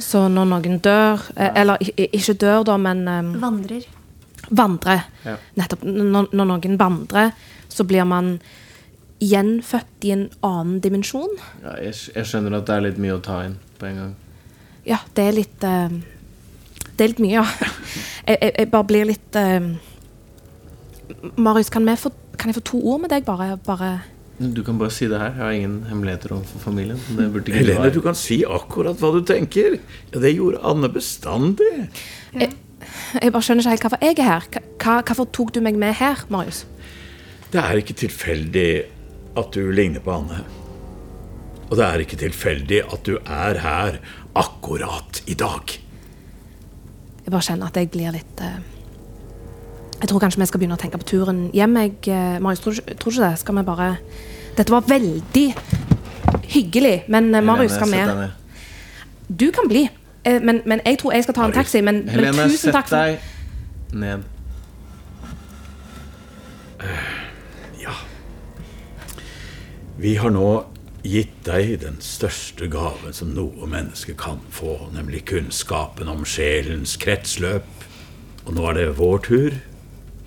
Så 0.00 0.24
når 0.32 0.48
noen 0.50 0.80
dør 0.82 1.20
eh, 1.36 1.52
Eller 1.60 1.82
ikke 1.84 2.34
dør, 2.34 2.64
da, 2.66 2.78
men 2.80 3.04
um, 3.06 3.34
Vandrer. 3.42 3.84
Vandrer 4.50 5.06
Ja. 5.24 5.36
Nettopp. 5.54 5.84
Når, 5.84 6.32
når 6.32 6.50
noen 6.50 6.78
vandrer, 6.80 7.32
så 7.68 7.84
blir 7.88 8.04
man 8.08 8.36
gjenfødt 9.22 10.06
i 10.08 10.14
en 10.16 10.24
annen 10.42 10.80
dimensjon. 10.82 11.36
Ja, 11.62 11.76
jeg, 11.82 11.94
jeg 12.16 12.26
skjønner 12.28 12.58
at 12.58 12.66
det 12.66 12.74
er 12.74 12.86
litt 12.88 12.98
mye 13.02 13.16
å 13.18 13.22
ta 13.22 13.42
inn 13.46 13.56
på 13.78 13.88
en 13.88 14.00
gang. 14.00 14.12
Ja, 14.88 14.98
det 15.14 15.28
er 15.28 15.36
litt 15.36 15.62
uh, 15.62 15.92
Det 16.90 17.04
er 17.04 17.12
litt 17.12 17.22
mye, 17.22 17.38
ja. 17.38 17.46
Jeg, 18.22 18.38
jeg, 18.38 18.52
jeg 18.54 18.68
bare 18.70 18.86
blir 18.86 19.06
litt 19.08 19.34
uh, 19.34 19.64
Marius, 21.34 21.70
kan, 21.74 21.86
vi 21.86 21.94
få, 21.98 22.12
kan 22.38 22.50
jeg 22.50 22.58
få 22.60 22.62
to 22.72 22.78
ord 22.92 23.00
med 23.02 23.10
deg, 23.10 23.24
bare? 23.26 23.56
bare 23.66 23.88
Du 24.38 24.62
kan 24.66 24.78
bare 24.78 24.94
si 24.94 25.08
det 25.10 25.18
her. 25.18 25.32
Jeg 25.34 25.42
har 25.42 25.56
ingen 25.56 25.80
hemmeligheter 25.88 26.36
overfor 26.36 26.62
familien. 26.62 27.00
Det 27.18 27.26
burde 27.34 27.50
ikke 27.50 27.64
Helene, 27.64 27.90
du 27.94 28.00
kan 28.04 28.18
si 28.18 28.40
akkurat 28.46 28.98
hva 29.02 29.10
du 29.16 29.20
tenker. 29.26 29.78
Ja, 30.12 30.22
det 30.22 30.34
gjorde 30.36 30.62
Anne 30.66 30.90
bestandig. 30.94 31.70
jeg, 32.34 32.52
jeg 33.18 33.32
bare 33.32 33.46
skjønner 33.46 33.64
ikke 33.64 33.74
helt 33.74 33.86
hvorfor 33.86 34.04
jeg 34.04 34.18
er 34.18 34.28
her. 34.28 34.48
Hva, 34.82 34.96
hvorfor 35.06 35.30
tok 35.34 35.54
du 35.54 35.60
meg 35.64 35.78
med 35.80 35.96
her, 36.00 36.24
Marius? 36.32 36.64
Det 37.52 37.60
er 37.60 37.80
ikke 37.82 37.96
tilfeldig 38.06 38.68
at 39.38 39.54
du 39.54 39.70
ligner 39.74 40.02
på 40.04 40.14
Anne. 40.14 40.42
Og 41.70 41.78
det 41.78 41.86
er 41.86 42.02
ikke 42.04 42.20
tilfeldig 42.20 42.82
at 42.84 43.06
du 43.08 43.16
er 43.20 43.60
her 43.62 43.98
akkurat 44.36 45.22
i 45.26 45.36
dag. 45.38 45.78
Jeg 47.22 47.32
bare 47.32 47.46
kjenner 47.46 47.70
at 47.70 47.78
jeg 47.80 47.90
blir 47.92 48.12
litt 48.14 48.44
uh... 48.44 48.58
Jeg 50.02 50.10
tror 50.10 50.18
kanskje 50.24 50.40
vi 50.40 50.46
skal 50.50 50.58
begynne 50.58 50.74
å 50.74 50.82
tenke 50.82 50.98
på 50.98 51.06
turen 51.06 51.44
hjem. 51.54 51.76
Jeg, 51.78 51.94
uh, 52.10 52.38
Marius, 52.42 52.64
tror, 52.64 52.74
du 52.74 52.94
tror 52.98 53.14
du 53.14 53.18
ikke 53.20 53.28
det? 53.28 53.40
Skal 53.44 53.58
vi 53.58 53.66
bare 53.68 53.88
Dette 54.56 54.74
var 54.74 54.88
veldig 54.88 55.46
hyggelig, 56.52 56.96
men 57.12 57.30
uh, 57.32 57.44
Marius, 57.44 57.76
skal 57.78 57.92
vi. 57.92 58.30
Du 59.28 59.48
kan 59.54 59.70
bli. 59.70 59.86
Eh, 60.24 60.40
Men, 60.42 60.62
men 60.66 60.80
jeg 60.86 60.98
tror 60.98 61.12
jeg 61.12 61.24
skal 61.24 61.34
ta 61.34 61.44
en 61.48 61.52
taxi. 61.52 61.80
Men, 61.80 62.04
men 62.06 62.34
tusen 62.34 62.58
sett 62.58 62.76
takk 62.76 62.88
for 62.88 62.96
deg 62.96 63.18
ned. 63.92 64.22
Ja. 67.82 67.94
Vi 69.98 70.14
har 70.18 70.30
nå 70.34 70.46
gitt 71.02 71.34
deg 71.46 71.80
den 71.82 71.98
største 72.02 72.68
gaven 72.70 73.14
som 73.14 73.32
noe 73.34 73.66
menneske 73.66 74.14
kan 74.18 74.40
få, 74.54 74.76
nemlig 74.94 75.24
kunnskapen 75.30 76.08
om 76.10 76.24
sjelens 76.26 76.96
kretsløp. 77.02 77.66
Og 78.46 78.54
nå 78.56 78.66
er 78.70 78.78
det 78.78 78.88
vår 78.98 79.22
tur 79.26 79.58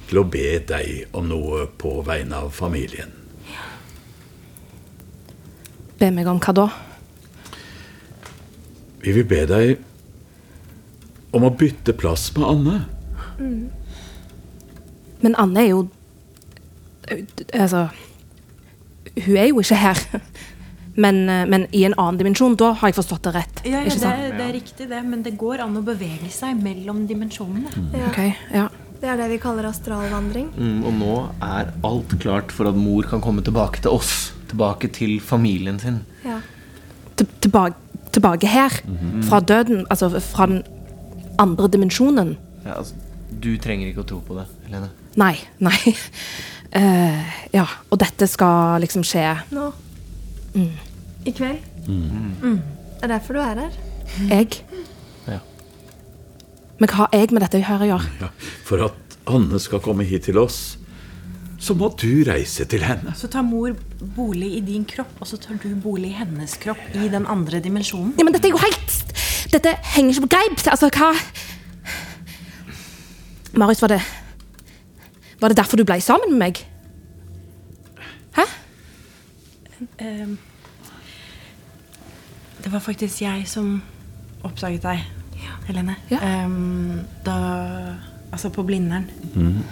til 0.10 0.22
å 0.22 0.26
be 0.30 0.60
deg 0.68 1.08
om 1.18 1.28
noe 1.32 1.66
på 1.82 1.98
vegne 2.06 2.44
av 2.46 2.52
familien. 2.56 3.12
Be 6.00 6.12
meg 6.12 6.28
om 6.28 6.40
hva 6.44 6.54
da? 6.56 6.68
Vi 9.06 9.14
vil 9.14 9.28
be 9.30 9.44
deg 9.46 9.76
om 11.36 11.46
å 11.46 11.54
bytte 11.54 11.94
plass 11.94 12.32
med 12.38 12.48
Anne. 12.50 12.80
Men 15.22 15.38
Anne 15.42 15.62
er 15.62 15.72
jo 15.74 15.86
Altså 17.54 17.90
Hun 19.16 19.36
er 19.38 19.50
jo 19.52 19.62
ikke 19.62 19.78
her. 19.78 20.00
Men, 20.96 21.30
eh, 21.30 21.44
men 21.46 21.68
i 21.76 21.84
en 21.84 21.94
annen 22.00 22.18
dimensjon. 22.18 22.56
Da 22.56 22.72
har 22.80 22.90
jeg 22.90 22.96
forstått 22.98 23.28
det 23.28 23.34
rett. 23.36 23.62
Ja, 23.66 23.72
ja 23.76 23.82
ikke 23.84 23.98
det, 23.98 24.00
sant? 24.00 24.24
er, 24.24 24.34
det 24.38 24.46
er 24.46 24.54
riktig, 24.56 24.88
det. 24.90 25.02
Men 25.04 25.24
det 25.26 25.36
går 25.40 25.64
an 25.66 25.76
å 25.76 25.84
bevege 25.86 26.32
seg 26.32 26.62
mellom 26.64 27.04
dimensjonene. 27.10 27.72
Ja. 27.92 28.10
Okay, 28.10 28.32
ja. 28.54 28.70
Det 29.02 29.10
er 29.12 29.20
det 29.20 29.28
vi 29.34 29.40
kaller 29.44 29.68
astralvandring. 29.68 30.48
Mm, 30.56 30.78
og 30.88 30.96
nå 30.96 31.16
er 31.44 31.74
alt 31.86 32.16
klart 32.24 32.54
for 32.56 32.72
at 32.72 32.80
mor 32.80 33.08
kan 33.12 33.24
komme 33.24 33.44
tilbake 33.46 33.84
til 33.84 33.92
oss. 33.92 34.14
Tilbake 34.50 34.90
til 34.96 35.18
familien 35.20 35.82
sin. 35.84 36.00
Ja. 36.24 36.40
Tilbake, 37.20 37.76
tilbake 38.16 38.50
her. 38.50 38.74
Fra 39.28 39.42
døden. 39.44 39.86
Altså 39.90 40.10
fra 40.24 40.48
den 40.52 40.64
andre 41.42 41.70
dimensjonen. 41.72 42.36
Ja, 42.66 42.80
altså, 42.80 42.96
du 43.44 43.56
trenger 43.62 43.92
ikke 43.92 44.06
å 44.06 44.10
tro 44.10 44.22
på 44.26 44.38
det, 44.38 44.48
Helene. 44.68 44.90
Nei. 45.20 45.36
Nei. 45.64 45.96
Uh, 46.76 47.34
ja. 47.58 47.66
Og 47.92 48.00
dette 48.02 48.28
skal 48.32 48.82
liksom 48.84 49.06
skje 49.08 49.28
Nå. 49.56 49.70
Mm. 50.56 50.72
I 51.26 51.34
kveld. 51.36 51.64
Mm. 51.88 52.62
Det 52.96 53.04
er 53.04 53.12
derfor 53.18 53.38
du 53.38 53.42
er 53.44 53.60
her. 53.66 53.76
Jeg. 54.30 54.62
Ja. 55.28 55.40
Men 56.80 56.92
hva 56.92 57.06
har 57.06 57.16
jeg 57.16 57.34
med 57.36 57.44
dette 57.44 57.62
her 57.66 57.84
å 57.84 57.90
gjøre? 57.90 58.14
Ja, 58.22 58.30
for 58.68 58.86
at 58.88 59.18
Anne 59.30 59.60
skal 59.62 59.82
komme 59.84 60.06
hit 60.08 60.28
til 60.30 60.38
oss, 60.40 60.78
så 61.60 61.76
må 61.78 61.90
du 61.98 62.24
reise 62.28 62.68
til 62.70 62.84
henne. 62.86 63.16
Så 63.18 63.30
tar 63.32 63.46
mor 63.48 63.74
bolig 64.16 64.52
i 64.58 64.62
din 64.66 64.86
kropp, 64.86 65.14
og 65.20 65.28
så 65.28 65.38
tar 65.42 65.58
du 65.62 65.70
bolig 65.82 66.12
i 66.12 66.20
hennes 66.20 66.58
kropp 66.62 66.82
i 66.94 67.10
den 67.12 67.26
andre 67.32 67.60
dimensjonen. 67.64 68.14
Ja, 68.18 68.26
men 68.26 68.34
dette 68.36 68.50
er 68.50 68.56
jo 68.56 68.62
helt 68.64 69.02
Dette 69.54 69.72
henger 69.96 70.16
ikke 70.16 70.26
på 70.26 70.32
greip. 70.34 70.64
Altså, 70.68 70.90
hva 70.90 71.12
Marius, 73.56 73.82
var 73.82 73.94
det 73.94 74.02
Var 75.40 75.52
det 75.54 75.58
derfor 75.58 75.78
du 75.78 75.86
ble 75.88 76.00
sammen 76.02 76.34
med 76.34 76.42
meg? 76.42 76.64
Hæ? 78.36 78.48
Um, 80.02 80.38
det 82.64 82.72
var 82.74 82.80
faktisk 82.80 83.22
jeg 83.22 83.44
som 83.48 83.84
oppdaget 84.44 84.84
deg, 84.84 85.06
Helene. 85.68 85.96
Ja. 86.10 86.46
Um, 86.46 87.02
da 87.26 87.36
Altså 88.36 88.50
på 88.50 88.64
Blindern. 88.64 89.06
Mhm. 89.34 89.64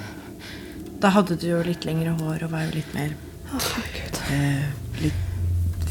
Da 1.01 1.09
hadde 1.11 1.35
du 1.35 1.47
jo 1.49 1.57
litt 1.67 1.83
lengre 1.83 2.13
hår 2.15 2.45
og 2.45 2.51
var 2.53 2.61
jo 2.63 2.75
litt 2.77 2.93
mer 2.95 3.15
Litt 5.03 5.21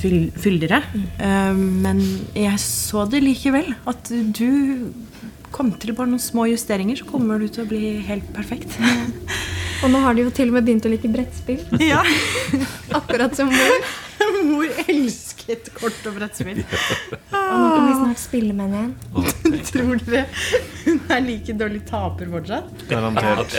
fyll, 0.02 0.30
fyldigere. 0.34 0.82
Eh, 1.22 1.54
men 1.54 2.02
jeg 2.34 2.58
så 2.62 3.06
det 3.10 3.22
likevel. 3.22 3.72
At 3.88 4.10
du 4.10 4.92
kom 5.52 5.72
til 5.78 5.94
bare 5.96 6.10
noen 6.10 6.22
små 6.22 6.46
justeringer, 6.50 7.02
så 7.02 7.08
kommer 7.08 7.42
du 7.42 7.48
til 7.52 7.66
å 7.66 7.70
bli 7.70 7.98
helt 8.06 8.28
perfekt. 8.34 8.78
Og 9.82 9.90
nå 9.90 9.98
har 10.04 10.14
de 10.14 10.24
jo 10.24 10.30
til 10.34 10.50
og 10.50 10.56
med 10.56 10.66
begynt 10.68 10.86
å 10.86 10.92
like 10.92 11.10
brettspill. 11.10 11.62
Ja. 11.82 12.02
Akkurat 12.98 13.34
som 13.38 13.50
mor. 13.52 13.92
Mor 14.46 14.68
elsket 14.86 15.68
kort 15.74 16.06
og 16.06 16.14
brettspill. 16.18 16.60
Og 16.62 17.56
nå 17.58 17.66
kan 17.74 17.88
vi 17.88 17.96
snart 17.98 18.22
spille 18.22 18.54
med 18.54 18.70
henne 18.70 18.84
igjen. 18.86 19.64
Tror 19.68 19.98
dere 20.06 20.22
hun 20.84 21.00
er 21.10 21.24
like 21.26 21.56
dårlig 21.58 21.82
taper 21.88 22.30
fortsatt? 22.30 22.86
Garantert. 22.90 23.58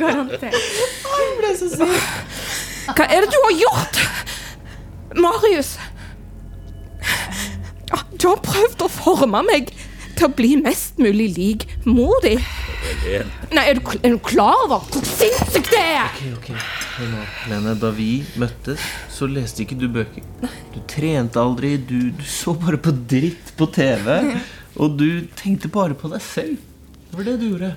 Garantert. 0.00 0.68
Hun 1.08 1.34
ble 1.40 1.54
så 1.60 1.72
syk. 1.72 2.63
Hva 2.92 3.06
er 3.08 3.24
det 3.24 3.32
du 3.32 3.38
har 3.46 3.56
gjort? 3.62 4.00
Marius! 5.24 5.74
Du 8.18 8.28
har 8.30 8.40
prøvd 8.44 8.84
å 8.84 8.88
forme 8.90 9.42
meg 9.46 9.70
til 10.14 10.28
å 10.28 10.32
bli 10.32 10.54
mest 10.62 11.00
mulig 11.02 11.26
lik 11.36 11.64
mor 11.84 12.14
di. 12.24 12.36
Nei, 13.54 13.64
er 13.64 13.78
du, 13.78 13.82
er 14.00 14.14
du 14.14 14.20
klar 14.24 14.54
over 14.66 14.84
hvor 14.92 15.04
sinnssykt 15.08 15.72
det 15.72 15.80
er? 15.82 16.08
Ok, 16.08 16.22
ok. 16.38 16.50
Lene. 17.50 17.74
Da 17.80 17.90
vi 17.94 18.08
møttes, 18.40 18.82
så 19.12 19.28
leste 19.30 19.64
ikke 19.64 19.78
du 19.80 19.88
bøker. 19.92 20.24
Du 20.74 20.78
trente 20.90 21.40
aldri, 21.42 21.74
du, 21.78 22.10
du 22.14 22.24
så 22.28 22.54
bare 22.58 22.78
på 22.80 22.94
dritt 23.10 23.54
på 23.58 23.68
TV. 23.74 24.08
Og 24.80 24.96
du 24.98 25.08
tenkte 25.38 25.70
bare 25.72 25.96
på 25.98 26.10
deg 26.12 26.22
selv. 26.24 26.56
Det 27.10 27.18
var 27.18 27.28
det 27.28 27.36
du 27.42 27.48
gjorde. 27.52 27.74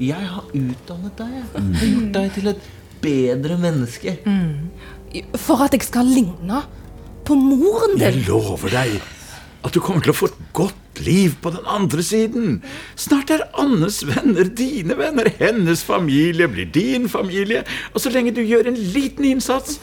Jeg 0.00 0.26
har 0.32 0.50
utdannet 0.56 1.18
deg. 1.20 1.32
Jeg 1.36 1.48
har 1.52 1.88
gjort 1.92 2.12
deg 2.16 2.34
til 2.38 2.52
et 2.54 2.68
bedre 3.02 3.58
menneske. 3.60 4.18
For 5.38 5.64
at 5.64 5.74
jeg 5.74 5.86
skal 5.88 6.06
ligne 6.06 6.62
på 7.26 7.34
moren 7.38 7.96
din. 7.96 8.04
Jeg 8.04 8.26
lover 8.28 8.70
deg 8.72 9.00
at 9.60 9.74
du 9.76 9.80
kommer 9.84 10.00
til 10.00 10.14
å 10.14 10.16
få 10.16 10.30
et 10.30 10.38
godt 10.56 11.00
liv 11.04 11.34
på 11.42 11.50
den 11.52 11.66
andre 11.68 12.02
siden. 12.04 12.60
Snart 12.96 13.32
er 13.34 13.42
Annes 13.60 14.00
venner 14.08 14.48
dine 14.56 14.96
venner. 14.96 15.28
Hennes 15.40 15.82
familie 15.84 16.48
blir 16.48 16.70
din 16.72 17.08
familie. 17.12 17.64
Og 17.92 18.00
så 18.00 18.12
lenge 18.12 18.32
du 18.36 18.40
gjør 18.40 18.70
en 18.70 18.78
liten 18.94 19.26
innsats, 19.28 19.78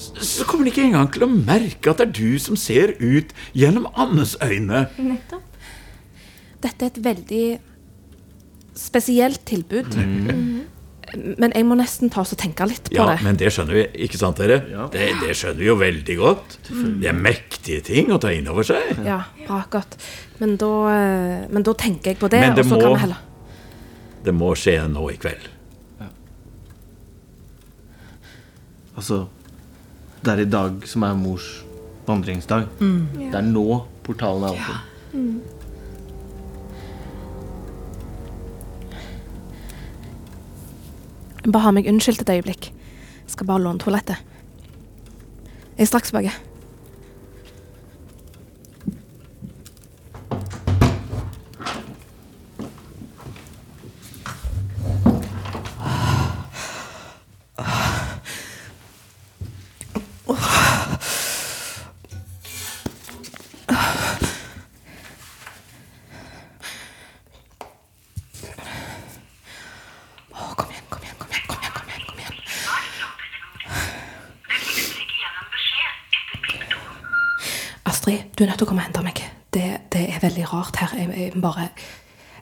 så 0.00 0.46
kommer 0.48 0.66
de 0.66 0.72
ikke 0.72 0.86
engang 0.88 1.10
til 1.12 1.26
å 1.26 1.30
merke 1.30 1.92
at 1.92 2.00
det 2.00 2.08
er 2.08 2.16
du 2.16 2.38
som 2.42 2.58
ser 2.58 2.94
ut 2.98 3.34
gjennom 3.54 3.86
Annes 3.94 4.34
øyne. 4.42 4.86
Nettopp. 4.98 5.46
Dette 6.60 6.84
er 6.84 6.90
et 6.92 7.02
veldig 7.04 7.44
spesielt 8.76 9.44
tilbud. 9.48 9.94
Mhm. 9.96 10.60
Men 11.14 11.50
jeg 11.56 11.64
må 11.66 11.74
nesten 11.78 12.10
ta 12.12 12.20
oss 12.22 12.32
og 12.32 12.38
tenke 12.38 12.66
litt 12.68 12.90
på 12.90 12.94
Ja, 12.94 13.06
det. 13.10 13.22
men 13.26 13.36
det 13.40 13.48
skjønner 13.52 13.74
vi, 13.74 13.84
ikke 14.06 14.18
sant 14.20 14.36
dere? 14.38 14.60
Det, 14.92 15.08
det 15.20 15.34
skjønner 15.36 15.58
vi 15.58 15.66
jo 15.66 15.74
veldig 15.80 16.16
godt. 16.20 16.58
Det 16.70 17.08
er 17.10 17.16
mektige 17.18 17.82
ting 17.82 18.12
å 18.14 18.18
ta 18.22 18.30
inn 18.32 18.46
over 18.48 18.62
seg. 18.62 18.92
Ja, 19.06 19.22
bra, 19.46 19.64
godt. 19.70 19.96
Men 20.38 20.56
da, 20.60 20.70
eh, 20.94 21.46
men 21.50 21.62
da 21.66 21.72
tenker 21.74 22.12
jeg 22.14 22.18
på 22.20 22.30
det, 22.30 22.40
det 22.54 22.64
og 22.64 22.70
så 22.70 22.76
må- 22.76 22.80
kan 22.82 22.94
vi 22.94 23.00
heller 23.00 23.16
Det 24.24 24.34
må 24.34 24.52
skje 24.54 24.76
nå 24.92 25.10
i 25.10 25.16
kveld. 25.16 25.48
Altså, 28.96 29.26
det 30.24 30.32
er 30.32 30.40
i 30.42 30.48
dag 30.50 30.82
som 30.86 31.02
er 31.06 31.14
mors 31.16 31.46
vandringsdag. 32.06 32.66
Mm. 32.80 33.30
Det 33.30 33.34
er 33.38 33.46
nå 33.46 33.64
portalen 34.04 34.44
er 34.44 34.58
åpen. 34.58 34.76
Bare 35.12 35.59
ha 41.64 41.70
meg 41.72 41.88
unnskyldt 41.88 42.22
et 42.26 42.34
øyeblikk. 42.36 42.70
Jeg 43.24 43.34
skal 43.36 43.46
bare 43.46 43.62
låne 43.62 43.78
toalettet. 43.78 44.16
Jeg 45.76 45.86
er 45.86 45.90
straks 45.90 46.10
tilbake. 46.10 46.32
Å, 70.30 70.54
kom 70.56 70.70
igjen, 70.70 70.86
kom 70.88 71.02
igjen, 71.02 71.16
kom 71.18 71.28
igjen, 71.32 71.46
kom 71.48 71.58
igjen, 71.60 71.72
kom 71.74 71.88
igjen, 71.90 72.04
kom 72.06 72.18
igjen. 72.20 72.36
Astrid, 77.90 78.20
du 78.36 78.44
er 78.44 78.48
nødt 78.52 78.60
til 78.60 78.66
å 78.68 78.70
komme 78.70 78.84
og 78.84 78.88
hente 78.88 79.02
meg. 79.04 79.22
Det, 79.50 79.66
det 79.90 80.04
er 80.14 80.22
veldig 80.22 80.46
rart 80.52 80.78
her. 81.44 81.60
Jeg, 81.60 81.68
jeg 81.68 81.68
bare 81.68 81.68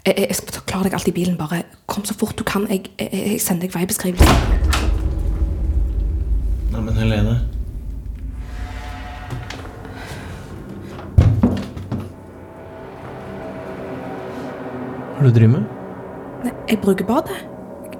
jeg, 0.06 0.26
jeg 0.28 0.36
skal 0.36 0.54
forklare 0.54 0.84
deg 0.84 0.94
alt 0.94 1.08
i 1.08 1.12
bilen. 1.12 1.36
Bare 1.36 1.62
kom 1.86 2.04
så 2.04 2.14
fort 2.14 2.38
du 2.38 2.44
kan. 2.44 2.66
Jeg, 2.70 2.90
jeg, 2.98 3.08
jeg 3.12 3.40
sender 3.40 3.66
deg 3.66 3.74
veibeskrivelse. 3.74 4.26
Nei, 6.72 6.80
men 6.80 6.94
Helene 6.94 7.38
Hva 15.18 15.24
er 15.24 15.26
det 15.26 15.34
du 15.34 15.38
driver 15.40 15.54
med? 15.56 15.62
Nei, 16.44 16.50
jeg 16.68 16.78
bruker 16.78 17.06
badet. 17.08 17.38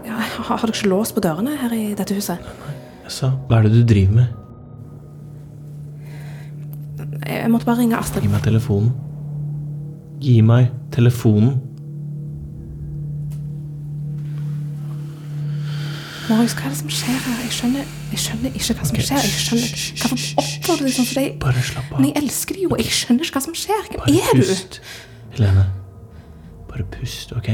Har, 0.06 0.36
har 0.46 0.60
dere 0.62 0.70
ikke 0.76 0.90
lås 0.92 1.10
på 1.12 1.22
dørene 1.24 1.56
her 1.58 1.72
i 1.74 1.94
dette 1.98 2.14
huset? 2.14 2.44
Jeg 3.02 3.10
sa, 3.10 3.32
hva 3.48 3.58
er 3.58 3.66
det 3.66 3.72
du 3.74 3.80
driver 3.90 4.20
med? 4.20 4.28
Jeg, 7.26 7.40
jeg 7.40 7.50
måtte 7.50 7.66
bare 7.66 7.80
ringe 7.80 7.98
Astrid. 7.98 8.22
Gi 8.22 8.30
meg 8.30 8.44
telefonen. 8.46 9.07
Gi 10.20 10.40
meg 10.42 10.70
telefonen. 10.94 11.56
Marius, 16.28 16.52
hva 16.58 16.66
er 16.68 16.74
det 16.74 16.78
som 16.82 16.90
skjer 16.92 17.20
her? 17.24 17.36
Jeg 17.46 17.52
skjønner, 17.56 17.92
jeg 18.12 18.20
skjønner 18.20 18.56
ikke 18.58 18.74
hva 18.76 18.88
som 18.88 18.98
okay. 18.98 19.06
skjer. 19.06 19.22
Jeg 19.24 19.44
skjønner 19.44 19.68
Hvorfor 20.02 20.42
oppfører 20.42 20.82
du 20.82 20.84
deg 20.84 20.96
sånn? 20.96 21.38
Bare 21.40 21.62
slapp 21.64 21.92
av. 21.94 22.02
Men 22.02 22.10
jeg 22.10 22.20
elsker 22.20 22.58
deg 22.58 22.66
jo. 22.66 22.70
Jeg 22.82 22.96
skjønner 22.98 23.24
ikke 23.28 23.38
hva 23.38 23.44
som 23.46 23.56
skjer. 23.56 23.86
Hvem 23.88 24.02
Bare 24.02 24.20
er 24.20 24.36
du? 24.36 24.42
pust. 24.42 24.80
Helene, 25.36 25.64
bare 26.68 26.86
pust, 26.92 27.32
ok? 27.38 27.48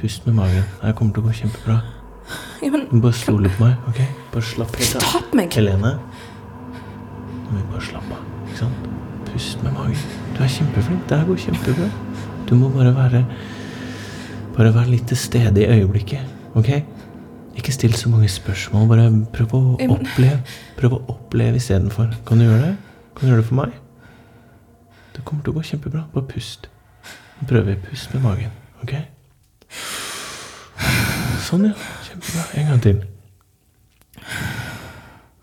Pust 0.00 0.28
med 0.28 0.38
magen. 0.38 0.64
Det 0.80 0.94
kommer 0.96 1.18
til 1.18 1.24
å 1.24 1.28
gå 1.28 1.36
kjempebra. 1.42 1.80
Ja, 2.62 2.70
men, 2.72 2.86
Du 2.90 3.00
bare 3.00 3.18
stole 3.18 3.52
på 3.58 3.66
meg, 3.66 3.90
ok? 3.90 4.00
Bare 4.32 4.52
slapp 4.54 4.78
helt 4.80 4.96
av. 5.02 5.26
Helene, 5.58 5.96
nå 5.98 7.50
må 7.50 7.58
vi 7.60 7.66
bare 7.74 7.84
slappe 7.90 8.16
av, 8.16 8.24
ikke 8.46 8.62
sant? 8.64 8.88
Pust 9.28 9.66
med 9.66 9.76
magen. 9.76 10.25
Du 10.36 10.42
er 10.44 10.48
kjempeflink. 10.52 11.08
Det 11.08 11.18
her 11.18 11.24
går 11.26 11.38
kjempebra. 11.46 11.86
Du 12.48 12.54
må 12.60 12.68
bare 12.68 12.92
være 12.94 13.24
Bare 14.56 14.72
være 14.72 14.88
litt 14.88 15.08
til 15.08 15.16
stede 15.20 15.60
i 15.60 15.66
øyeblikket, 15.68 16.20
ok? 16.56 16.68
Ikke 17.56 17.72
still 17.72 17.92
så 17.94 18.08
mange 18.08 18.28
spørsmål. 18.28 18.86
Bare 18.88 19.10
prøv 19.32 19.52
å 19.52 19.60
oppleve. 19.76 20.38
Prøv 20.78 20.94
å 20.96 21.00
oppleve 21.12 21.60
istedenfor. 21.60 22.14
Kan 22.28 22.40
du 22.40 22.46
gjøre 22.46 22.62
det? 22.62 22.70
Kan 23.16 23.26
du 23.26 23.32
gjøre 23.32 23.42
det 23.42 23.48
for 23.50 23.58
meg? 23.60 23.74
Det 25.16 25.24
kommer 25.24 25.44
til 25.44 25.52
å 25.52 25.58
gå 25.58 25.64
kjempebra. 25.70 26.06
Bare 26.14 26.28
pust. 26.32 26.68
Nå 27.40 27.48
prøver 27.48 27.74
vi. 27.74 27.76
Pust 27.90 28.12
med 28.14 28.24
magen. 28.24 28.56
Ok? 28.84 28.94
Sånn, 31.44 31.68
ja. 31.68 31.74
Kjempebra. 32.08 32.46
En 32.60 32.70
gang 32.72 32.84
til. 32.88 33.02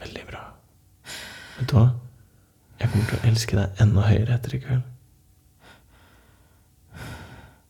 Veldig 0.01 0.25
bra. 0.29 0.47
Vet 1.59 1.69
du 1.69 1.77
hva? 1.77 1.87
Jeg 2.83 2.91
kommer 2.91 3.05
til 3.07 3.15
å 3.15 3.27
elske 3.29 3.55
deg 3.55 3.77
enda 3.79 4.01
høyere 4.03 4.33
etter 4.35 4.53
i 4.57 4.57
kveld. 4.59 4.81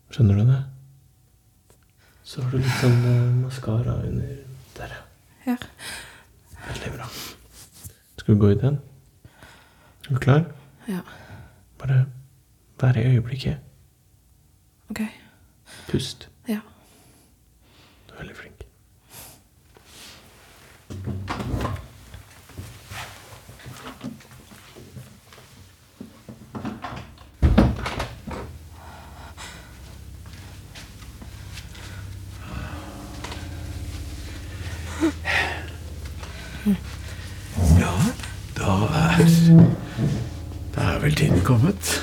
Skjønner 0.10 0.40
du 0.40 0.48
det? 0.48 0.56
Så 2.26 2.42
har 2.42 2.50
du 2.50 2.58
litt 2.58 2.80
sånn 2.82 2.98
uh, 3.06 3.36
maskara 3.44 3.94
under 4.08 4.32
der, 4.74 4.96
ja. 5.46 5.54
Veldig 6.64 6.92
bra. 6.96 7.12
Skal 8.24 8.32
vi 8.32 8.40
gå 8.42 8.50
ut 8.56 8.66
igjen? 8.66 8.82
Er 10.08 10.10
du 10.10 10.20
klar? 10.26 10.44
Ja. 10.90 11.06
Bare 11.78 12.00
vær 12.82 12.98
i 12.98 13.06
øyeblikket. 13.12 13.62
OK. 14.90 15.06
Pust. 15.92 16.26
Ja. 16.50 16.66
Du 18.10 18.18
er 18.18 18.26
veldig 18.26 18.38
flink. 18.42 18.60
Ja, 37.80 37.94
da 38.58 38.74
er 39.02 39.18
Da 40.76 40.82
er 40.82 41.00
vel 41.00 41.16
tiden 41.16 41.44
kommet. 41.44 42.02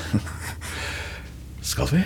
Skal 1.61 1.87
vi? 1.91 2.03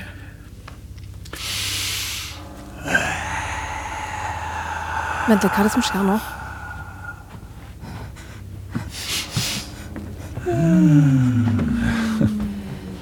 Vent 5.28 5.44
litt, 5.44 5.52
hva 5.52 5.60
er 5.60 5.64
det 5.66 5.74
som 5.74 5.86
skjer 5.86 6.04
nå? 6.06 6.20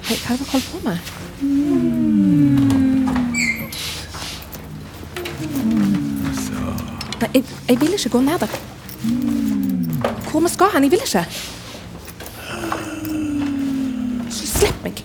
Hei, 0.04 0.16
hva 0.24 0.32
er 0.32 0.40
det 0.40 0.46
dere 0.46 0.50
holder 0.54 0.70
på 0.70 0.78
med? 0.88 1.23
Jeg, 7.68 7.80
vil 7.80 7.92
ikke 7.92 8.08
gå 8.08 8.20
ned 8.20 8.38
der. 8.38 8.46
Hvor 10.30 10.40
vi 10.40 10.48
skal 10.48 10.66
hen? 10.74 10.82
Jeg 10.82 10.90
vil 10.90 11.00
ikke. 11.04 11.26
Slipp 14.30 14.84
meg. 14.84 15.04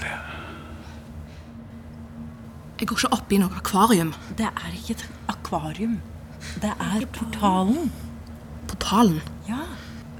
det. 0.00 0.14
Jeg 2.80 2.88
går 2.88 2.96
ikke 2.96 3.12
opp 3.12 3.32
i 3.32 3.38
noe 3.38 3.50
akvarium. 3.56 4.14
Det 4.38 4.46
er 4.46 4.72
ikke 4.74 4.98
et 4.98 5.13
akvarium. 5.54 6.00
Det 6.60 6.70
er 6.70 7.06
portalen. 7.14 7.90
Portalen? 8.68 9.20
Ja. 9.48 9.62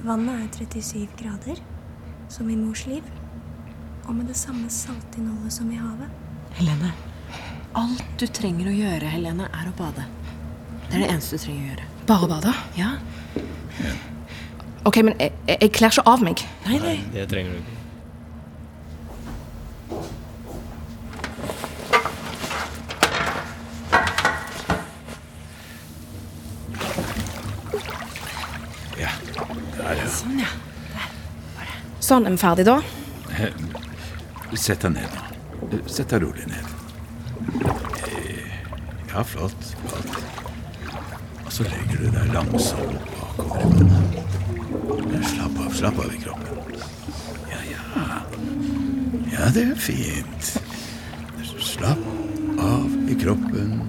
Vannet 0.05 0.61
er 0.61 0.67
37 0.69 1.09
grader, 1.19 1.61
som 2.29 2.51
i 2.51 2.57
mors 2.57 2.87
liv. 2.87 3.03
Og 4.07 4.15
med 4.15 4.29
det 4.29 4.37
samme 4.37 4.69
saltinnholdet 4.71 5.53
som 5.53 5.71
i 5.73 5.81
havet. 5.81 6.11
Helene, 6.59 6.93
alt 7.75 8.05
du 8.21 8.27
trenger 8.27 8.69
å 8.71 8.75
gjøre, 8.75 9.11
Helene, 9.11 9.49
er 9.51 9.71
å 9.71 9.77
bade. 9.79 10.05
Det 10.91 10.99
er 10.99 11.07
det 11.07 11.13
eneste 11.15 11.39
du 11.39 11.47
trenger 11.47 11.63
å 11.65 11.71
gjøre. 11.73 11.87
Bare 12.07 12.29
bade? 12.29 12.53
Ja. 12.79 12.91
Ok, 14.85 15.01
men 15.03 15.15
jeg, 15.19 15.33
jeg, 15.49 15.59
jeg 15.65 15.73
kler 15.73 15.95
ikke 15.95 16.05
av 16.13 16.23
meg. 16.23 16.45
Nei, 16.69 16.79
nei. 16.85 16.99
Det 17.15 17.25
trenger 17.33 17.57
du 17.57 17.63
ikke. 17.63 17.81
Ja, 29.01 29.11
der, 29.79 29.97
ja. 29.99 30.09
Sånn, 30.13 30.39
ja. 30.45 30.51
Sånn, 32.15 32.29
er 32.31 32.35
vi 32.37 32.39
ferdig 32.39 32.65
da? 32.69 32.77
Eh, 33.35 33.55
Sett 34.55 34.85
deg 34.85 34.93
ned, 34.95 35.15
da. 35.17 35.79
Sett 35.91 36.13
deg 36.13 36.23
rolig 36.23 36.45
ned. 36.47 36.67
Eh, 38.07 38.53
Ja, 39.11 39.25
flott. 39.27 39.65
Flott. 39.83 40.15
Og 41.45 41.51
så 41.57 41.65
legger 41.67 42.05
du 42.05 42.11
deg 42.15 42.31
langsomt 42.31 43.09
bakover. 43.17 43.83
Eh, 45.11 45.27
Slapp 45.33 45.59
av, 45.65 45.73
slapp 45.75 45.99
av 46.05 46.15
i 46.15 46.21
kroppen. 46.23 46.55
Ja, 47.51 47.59
ja. 47.73 47.83
Ja, 49.33 49.51
det 49.57 49.65
er 49.73 49.75
fint. 49.75 50.53
Slapp 51.59 52.07
av 52.63 52.95
i 53.11 53.19
kroppen. 53.25 53.81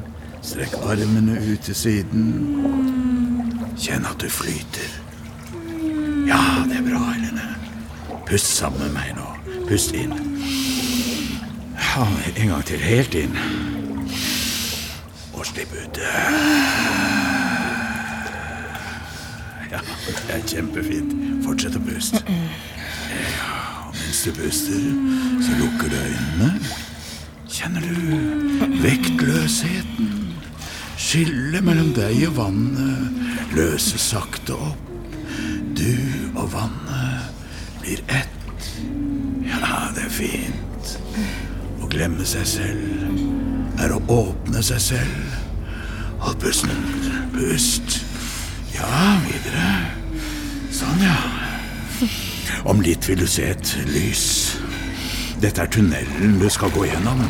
Strekk 0.42 0.74
armene 0.82 1.38
ut 1.46 1.62
til 1.70 1.78
siden. 1.78 2.26
Kjenn 3.78 4.10
at 4.10 4.18
du 4.18 4.30
flyter. 4.34 4.98
Ja, 6.26 6.42
det 6.66 6.82
er 6.82 6.90
bra, 6.90 7.06
Helene. 7.14 7.52
Pust 8.26 8.56
sammen 8.58 8.80
med 8.82 8.92
meg 8.96 9.12
nå. 9.18 9.26
Pust 9.70 9.94
inn. 9.94 10.14
En 12.36 12.48
gang 12.50 12.64
til. 12.66 12.80
Helt 12.82 13.14
inn. 13.16 13.38
Og 15.34 15.46
slipp 15.46 15.72
ut. 15.76 16.00
Ja, 19.72 19.80
det 20.08 20.34
er 20.34 20.42
kjempefint. 20.50 21.14
Fortsett 21.46 21.78
å 21.78 21.84
puste. 21.86 22.22
Ja, 22.26 23.52
og 23.88 23.94
mens 23.94 24.24
du 24.26 24.32
puster, 24.36 24.82
så 25.46 25.52
lukker 25.62 25.94
du 25.94 25.98
øynene. 26.02 26.50
Kjenner 27.46 27.82
du 27.86 27.94
vektløsheten? 28.84 30.10
Skillet 30.98 31.64
mellom 31.64 31.94
deg 31.96 32.26
og 32.32 32.36
vannet 32.40 33.54
løses 33.56 34.10
sakte 34.12 34.58
opp. 34.58 34.82
Du 35.76 35.94
og 36.40 36.50
vannet 36.56 36.85
blir 37.86 38.02
ett. 38.08 38.28
Ja, 39.46 39.90
det 39.96 40.06
er 40.08 40.10
fint. 40.14 40.96
Å 41.84 41.90
glemme 41.92 42.26
seg 42.28 42.46
selv 42.50 43.82
er 43.82 43.94
å 43.94 44.00
åpne 44.12 44.64
seg 44.66 44.82
selv. 44.82 45.36
Hold 46.24 46.40
pusten. 46.42 46.72
Pust. 47.36 48.00
Ja, 48.74 48.90
videre. 49.28 49.68
Sånn, 50.74 51.04
ja. 51.06 51.16
Om 52.66 52.82
litt 52.82 53.06
vil 53.08 53.22
du 53.22 53.28
se 53.30 53.52
et 53.54 53.76
lys. 53.92 54.26
Dette 55.44 55.62
er 55.66 55.70
tunnelen 55.72 56.40
du 56.42 56.48
skal 56.50 56.72
gå 56.74 56.88
gjennom. 56.90 57.22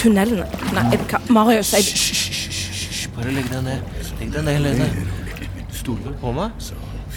Tunnelen? 0.00 0.42
Nei, 0.74 0.98
hva- 1.06 1.22
Marius, 1.32 1.70
jeg 1.76 1.86
Hysj, 1.92 3.08
bare 3.14 3.30
legg 3.36 3.46
deg 3.52 3.62
ned. 3.64 3.82
Legg 4.20 4.32
deg 4.34 4.44
ned, 4.44 4.56
Helene. 4.58 4.88
Stoler 5.76 6.10
du 6.10 6.18
på 6.20 6.32
meg? 6.34 6.50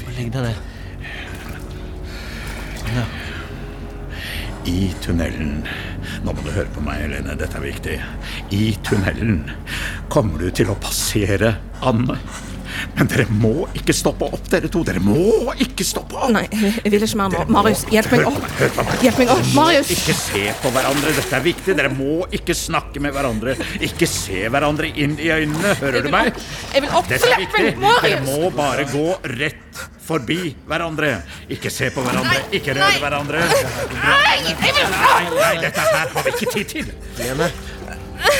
Bare 0.04 0.16
legg 0.20 0.32
deg 0.36 0.44
ned. 0.52 0.68
I 4.68 4.92
tunnelen 5.04 5.64
Nå 6.26 6.34
må 6.34 6.44
du 6.44 6.52
høre 6.52 6.70
på 6.76 6.84
meg, 6.84 7.06
Helene. 7.06 7.36
Dette 7.40 7.60
er 7.60 7.64
viktig. 7.64 7.98
I 8.56 8.64
tunnelen 8.86 9.44
kommer 10.12 10.42
du 10.42 10.50
til 10.56 10.72
å 10.72 10.78
passere 10.82 11.56
Anne. 11.86 12.18
Men 12.96 13.10
dere 13.10 13.26
må 13.32 13.66
ikke 13.78 13.94
stoppe 13.96 14.28
opp, 14.30 14.46
dere 14.52 14.70
to. 14.72 14.82
Dere 14.88 15.02
må 15.04 15.54
ikke 15.64 15.86
stoppe 15.88 16.18
opp. 16.20 16.32
Nei, 16.36 16.46
jeg 16.52 16.94
vil 16.94 17.06
ikke 17.06 17.20
mer. 17.22 17.52
Marius, 17.52 17.86
hjelp 17.92 18.14
meg 18.14 18.28
opp. 18.30 18.50
hør 18.60 18.74
på 18.76 18.86
meg. 18.88 19.06
Hjelp 19.06 19.22
meg 19.22 19.34
opp, 19.36 19.52
Marius. 19.58 19.94
Ikke 19.96 20.16
se 20.20 20.44
på 20.62 20.74
hverandre. 20.76 21.14
Dette 21.20 21.40
er 21.40 21.46
viktig. 21.46 21.78
Dere 21.80 21.94
må 21.94 22.18
ikke 22.40 22.58
snakke 22.58 23.04
med 23.04 23.16
hverandre. 23.16 23.56
Ikke 23.90 24.10
se 24.10 24.44
hverandre 24.54 24.92
inn 24.94 25.18
i 25.20 25.32
øynene. 25.34 25.76
Hører 25.82 26.06
du 26.06 26.12
meg? 26.14 26.34
Jeg 26.76 26.86
vil 26.86 27.00
opp. 27.00 27.10
Dette 27.12 27.32
er 27.32 27.42
viktig. 27.46 27.72
Dere 27.86 28.22
må 28.28 28.52
bare 28.56 28.88
gå 28.92 29.08
rett 29.40 29.88
forbi 30.10 30.40
hverandre. 30.70 31.12
Ikke 31.54 31.72
se 31.74 31.90
på 31.94 32.04
hverandre. 32.06 32.42
Ikke 32.58 32.76
røre 32.78 33.00
hverandre. 33.04 33.44
Nei, 33.96 34.38
Nei, 34.50 35.24
nei, 35.36 35.56
dette 35.64 35.86
her 35.86 36.14
har 36.16 36.26
vi 36.26 36.36
ikke 36.36 36.52
tid 36.54 36.74
til. 36.74 36.92
Helene. 37.20 37.50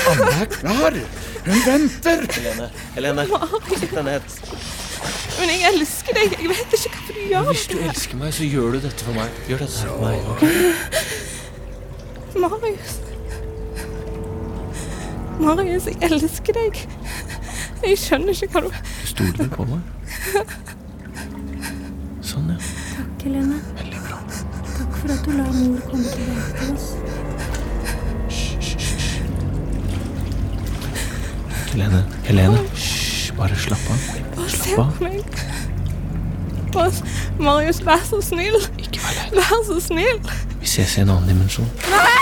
Anne 0.10 0.32
er 0.42 0.50
klar. 0.52 1.00
Hun 1.46 1.62
venter. 1.66 2.26
Helene, 2.36 2.70
Helene, 2.96 3.26
sitt 3.80 3.94
deg 3.96 4.04
ned. 4.08 4.34
Men 5.40 5.52
jeg 5.54 5.62
elsker 5.72 6.18
deg. 6.18 6.34
Jeg 6.36 6.50
vet 6.52 6.74
ikke 6.80 6.92
hva 6.96 7.02
du 7.08 7.20
gjør. 7.32 7.52
Hvis 7.54 7.68
du 7.72 7.78
elsker 7.80 8.20
meg, 8.20 8.34
så 8.36 8.48
gjør 8.48 8.76
du 8.76 8.82
dette 8.88 9.08
for 9.08 9.16
meg. 9.16 9.38
Gjør 9.48 9.64
dette 9.64 9.78
for 9.86 9.98
meg. 10.04 10.18
Okay? 10.36 10.56
Marius. 12.44 12.98
Marius, 15.40 15.88
jeg 15.88 16.12
elsker 16.12 16.60
deg. 16.60 16.84
Jeg 17.80 17.96
skjønner 18.02 18.36
ikke 18.36 18.52
hva 18.58 18.66
du 18.68 18.72
Stoler 19.08 19.38
du 19.40 19.56
på 19.56 19.70
meg? 19.70 20.76
Sånn, 22.30 22.50
ja. 22.54 22.58
Takk, 22.96 23.24
Helene. 23.26 23.58
Takk 24.78 24.98
for 25.00 25.14
at 25.16 25.24
du 25.26 25.32
la 25.38 25.48
mor 25.56 25.80
komme 25.90 26.06
tilbake 26.14 26.52
til 26.60 26.76
oss. 26.76 26.88
Helene, 31.72 32.04
Helene. 32.28 32.62
Hysj, 32.74 33.32
bare 33.38 33.56
slapp 33.66 33.90
av. 33.94 34.06
Bare 34.36 34.50
Slapp 34.50 34.80
av. 34.86 35.02
meg. 35.02 35.26
Marius, 37.40 37.80
vær 37.88 38.02
så 38.08 38.20
snill. 38.24 38.58
Ikke 38.78 39.00
vær 39.04 39.16
lei. 39.18 39.30
Vær 39.40 39.62
så 39.68 39.80
snill. 39.84 40.20
Vi 40.60 40.68
ses 40.68 40.98
i 40.98 41.02
en 41.06 41.14
annen 41.16 41.30
dimensjon. 41.32 41.70
Alle 41.88 42.19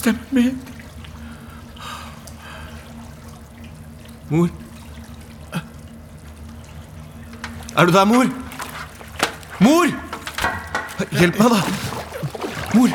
stemmen 0.00 0.26
min. 0.30 0.62
Mor? 4.30 4.48
Er 7.76 7.84
du 7.86 7.92
der, 7.92 8.04
mor? 8.04 8.24
Mor! 9.60 9.86
Hjelp 11.18 11.38
meg, 11.38 11.50
da! 11.50 11.60
Mor! 12.74 12.88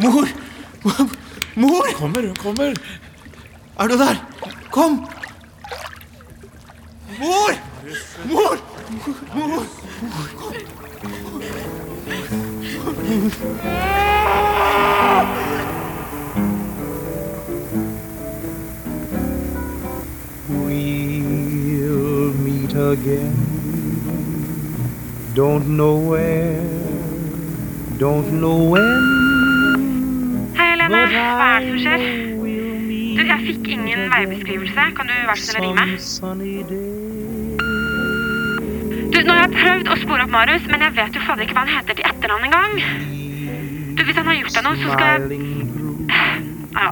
Mor! 0.00 0.26
Mor! 1.54 1.86
Hun 1.86 1.94
Kommer, 1.98 2.26
hun 2.26 2.36
kommer. 2.36 2.74
Er 3.78 3.88
du 3.88 3.98
der? 3.98 4.16
Kom! 4.70 5.06
Mor! 7.18 7.52
Mor! 8.24 8.56
Mor! 9.34 9.62
We'll 13.04 14.03
again. 22.94 23.34
Don't 25.34 25.66
know 25.76 25.96
where, 26.10 26.62
don't 27.98 28.28
know 28.40 28.58
when. 28.70 29.00
Hei, 30.54 30.66
Helene. 30.70 31.00
Hva 31.10 31.48
er 31.56 31.64
det 31.64 31.70
som 31.72 31.78
skjer? 31.82 32.04
Du, 33.14 33.22
jeg 33.26 33.40
fikk 33.48 33.70
ingen 33.74 34.00
veibeskrivelse. 34.12 34.84
Kan 34.98 35.10
du 35.10 35.14
være 35.16 35.36
så 35.40 35.44
snill 35.48 35.58
å 35.58 35.64
ringe 35.64 35.76
meg? 35.80 35.88
Du, 39.10 39.18
nå 39.26 39.30
har 39.32 39.42
jeg 39.42 39.52
prøvd 39.56 39.90
å 39.90 39.96
spore 40.04 40.26
opp 40.26 40.32
Marius, 40.36 40.68
men 40.70 40.86
jeg 40.86 40.94
vet 41.00 41.18
jo 41.18 41.24
fader 41.26 41.46
ikke 41.46 41.56
hva 41.58 41.64
han 41.66 41.74
heter 41.74 41.98
til 41.98 42.06
etternavn 42.12 42.46
engang. 42.50 42.72
Du, 43.98 44.04
hvis 44.06 44.20
han 44.20 44.30
har 44.30 44.38
gjort 44.38 44.54
deg 44.54 44.68
noe, 44.68 44.76
så 44.78 44.86
skal 44.94 45.06
jeg 45.10 45.18
Ja, 46.74 46.88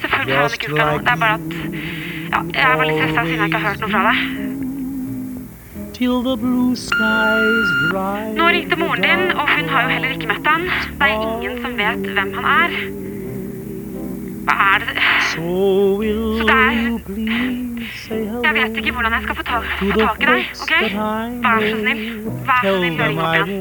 selvfølgelig 0.00 0.34
har 0.36 0.48
han 0.48 0.56
ikke 0.56 0.72
gjort 0.72 0.80
deg 0.80 0.88
noe. 0.88 1.04
Det 1.04 1.12
er 1.12 1.20
bare 1.26 1.36
at 1.36 1.48
Ja, 2.32 2.40
jeg 2.56 2.80
var 2.80 2.88
litt 2.88 3.02
stressa 3.02 3.26
siden 3.28 3.44
jeg 3.44 3.52
ikke 3.52 3.60
har 3.60 3.68
hørt 3.68 3.84
noe 3.84 3.92
fra 3.92 4.02
deg. 4.08 4.41
Nå 8.38 8.46
ringte 8.50 8.76
moren 8.76 9.02
din, 9.06 9.22
og 9.38 9.46
hun 9.46 9.68
har 9.70 9.84
jo 9.86 9.88
heller 9.92 10.10
ikke 10.16 10.26
møtt 10.30 10.46
han. 10.50 10.64
Det 10.98 11.06
er 11.06 11.12
ingen 11.14 11.54
som 11.62 11.72
vet 11.78 12.02
hvem 12.16 12.30
han 12.38 12.46
er. 12.50 12.70
Hva 14.42 14.54
er 14.74 14.78
det 14.82 14.94
Så 15.30 15.46
det 16.02 16.56
er 16.56 16.74
Jeg 18.42 18.52
vet 18.56 18.72
ikke 18.80 18.92
hvordan 18.96 19.12
jeg 19.14 19.22
skal 19.28 19.36
få 19.38 19.44
tak, 19.46 19.64
få 19.78 19.86
tak 20.00 20.18
i 20.18 20.26
deg, 20.26 20.40
OK? 20.64 20.72
Vær 21.44 21.58
så 21.62 21.76
snill. 21.78 22.02
Vær 22.48 22.60
så 22.64 22.72
snill, 22.80 22.96
ring 23.02 23.18
opp 23.22 23.34
igjen. 23.36 23.52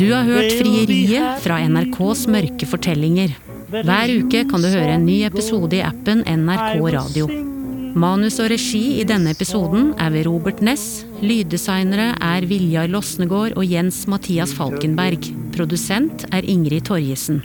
Du 0.00 0.06
har 0.14 0.24
hørt 0.24 0.50
Frieriet 0.58 1.38
fra 1.44 1.60
NRKs 1.68 2.26
mørke 2.32 2.66
fortellinger. 2.66 3.30
Hver 3.70 4.16
uke 4.18 4.42
kan 4.50 4.58
du 4.64 4.68
høre 4.72 4.92
en 4.96 5.06
ny 5.06 5.20
episode 5.28 5.78
i 5.78 5.84
appen 5.86 6.26
NRK 6.26 6.74
Radio. 6.96 7.49
Manus 7.98 8.38
og 8.38 8.50
regi 8.52 9.00
i 9.00 9.04
denne 9.06 9.32
episoden 9.34 9.90
er 9.98 10.12
ved 10.14 10.26
Robert 10.28 10.60
Ness. 10.62 11.02
Lyddesignere 11.20 12.12
er 12.22 12.46
Viljar 12.46 12.90
Losnegård 12.90 13.56
og 13.58 13.66
Jens 13.66 14.04
Mathias 14.10 14.52
Falkenberg. 14.54 15.26
Produsent 15.56 16.24
er 16.30 16.46
Ingrid 16.46 16.86
Torjesen. 16.86 17.40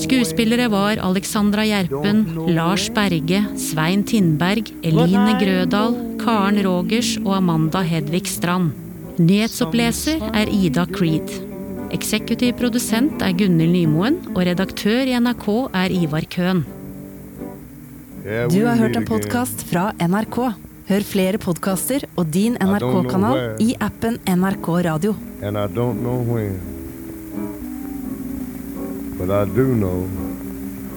Skuespillere 0.00 0.66
var 0.72 1.00
Alexandra 1.06 1.66
Gjerpen, 1.68 2.24
Lars 2.50 2.88
Berge, 2.94 3.44
Svein 3.60 4.02
Tindberg, 4.04 4.72
Eline 4.82 5.36
Grødal, 5.40 5.94
Karen 6.20 6.58
Rogers 6.66 7.14
og 7.22 7.36
Amanda 7.38 7.84
Hedvig 7.86 8.26
Strand. 8.28 8.74
Nyhetsoppleser 9.20 10.26
er 10.34 10.50
Ida 10.50 10.86
Creed. 10.90 11.30
Eksekutiv 11.94 12.54
produsent 12.58 13.22
er 13.22 13.34
Gunhild 13.38 13.74
Nymoen, 13.74 14.20
og 14.34 14.44
redaktør 14.46 15.06
i 15.06 15.16
NRK 15.18 15.48
er 15.74 15.94
Ivar 16.02 16.26
Køhn. 16.30 16.62
Du 18.20 18.64
har 18.66 18.76
hørt 18.76 18.96
en 18.96 19.06
podkast 19.08 19.62
fra 19.70 19.94
NRK. 19.96 20.36
Hør 20.90 21.04
flere 21.08 21.38
podkaster 21.40 22.02
og 22.20 22.26
din 22.34 22.58
NRK-kanal 22.60 23.54
i 23.64 23.70
appen 23.80 24.18
NRK 24.28 24.68
Radio. 24.84 25.14
And 25.40 25.56
I 25.56 25.64
don't 25.64 26.02
know 26.04 26.20
when. 26.20 26.60
But 29.16 29.30
I 29.30 29.48
do 29.56 29.64
know 29.72 30.04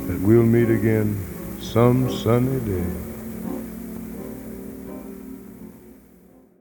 that 0.07 0.19
we'll 0.19 0.43
meet 0.43 0.67
again 0.69 1.15
some 1.61 2.11
sunny 2.11 2.59
day. 2.67 3.12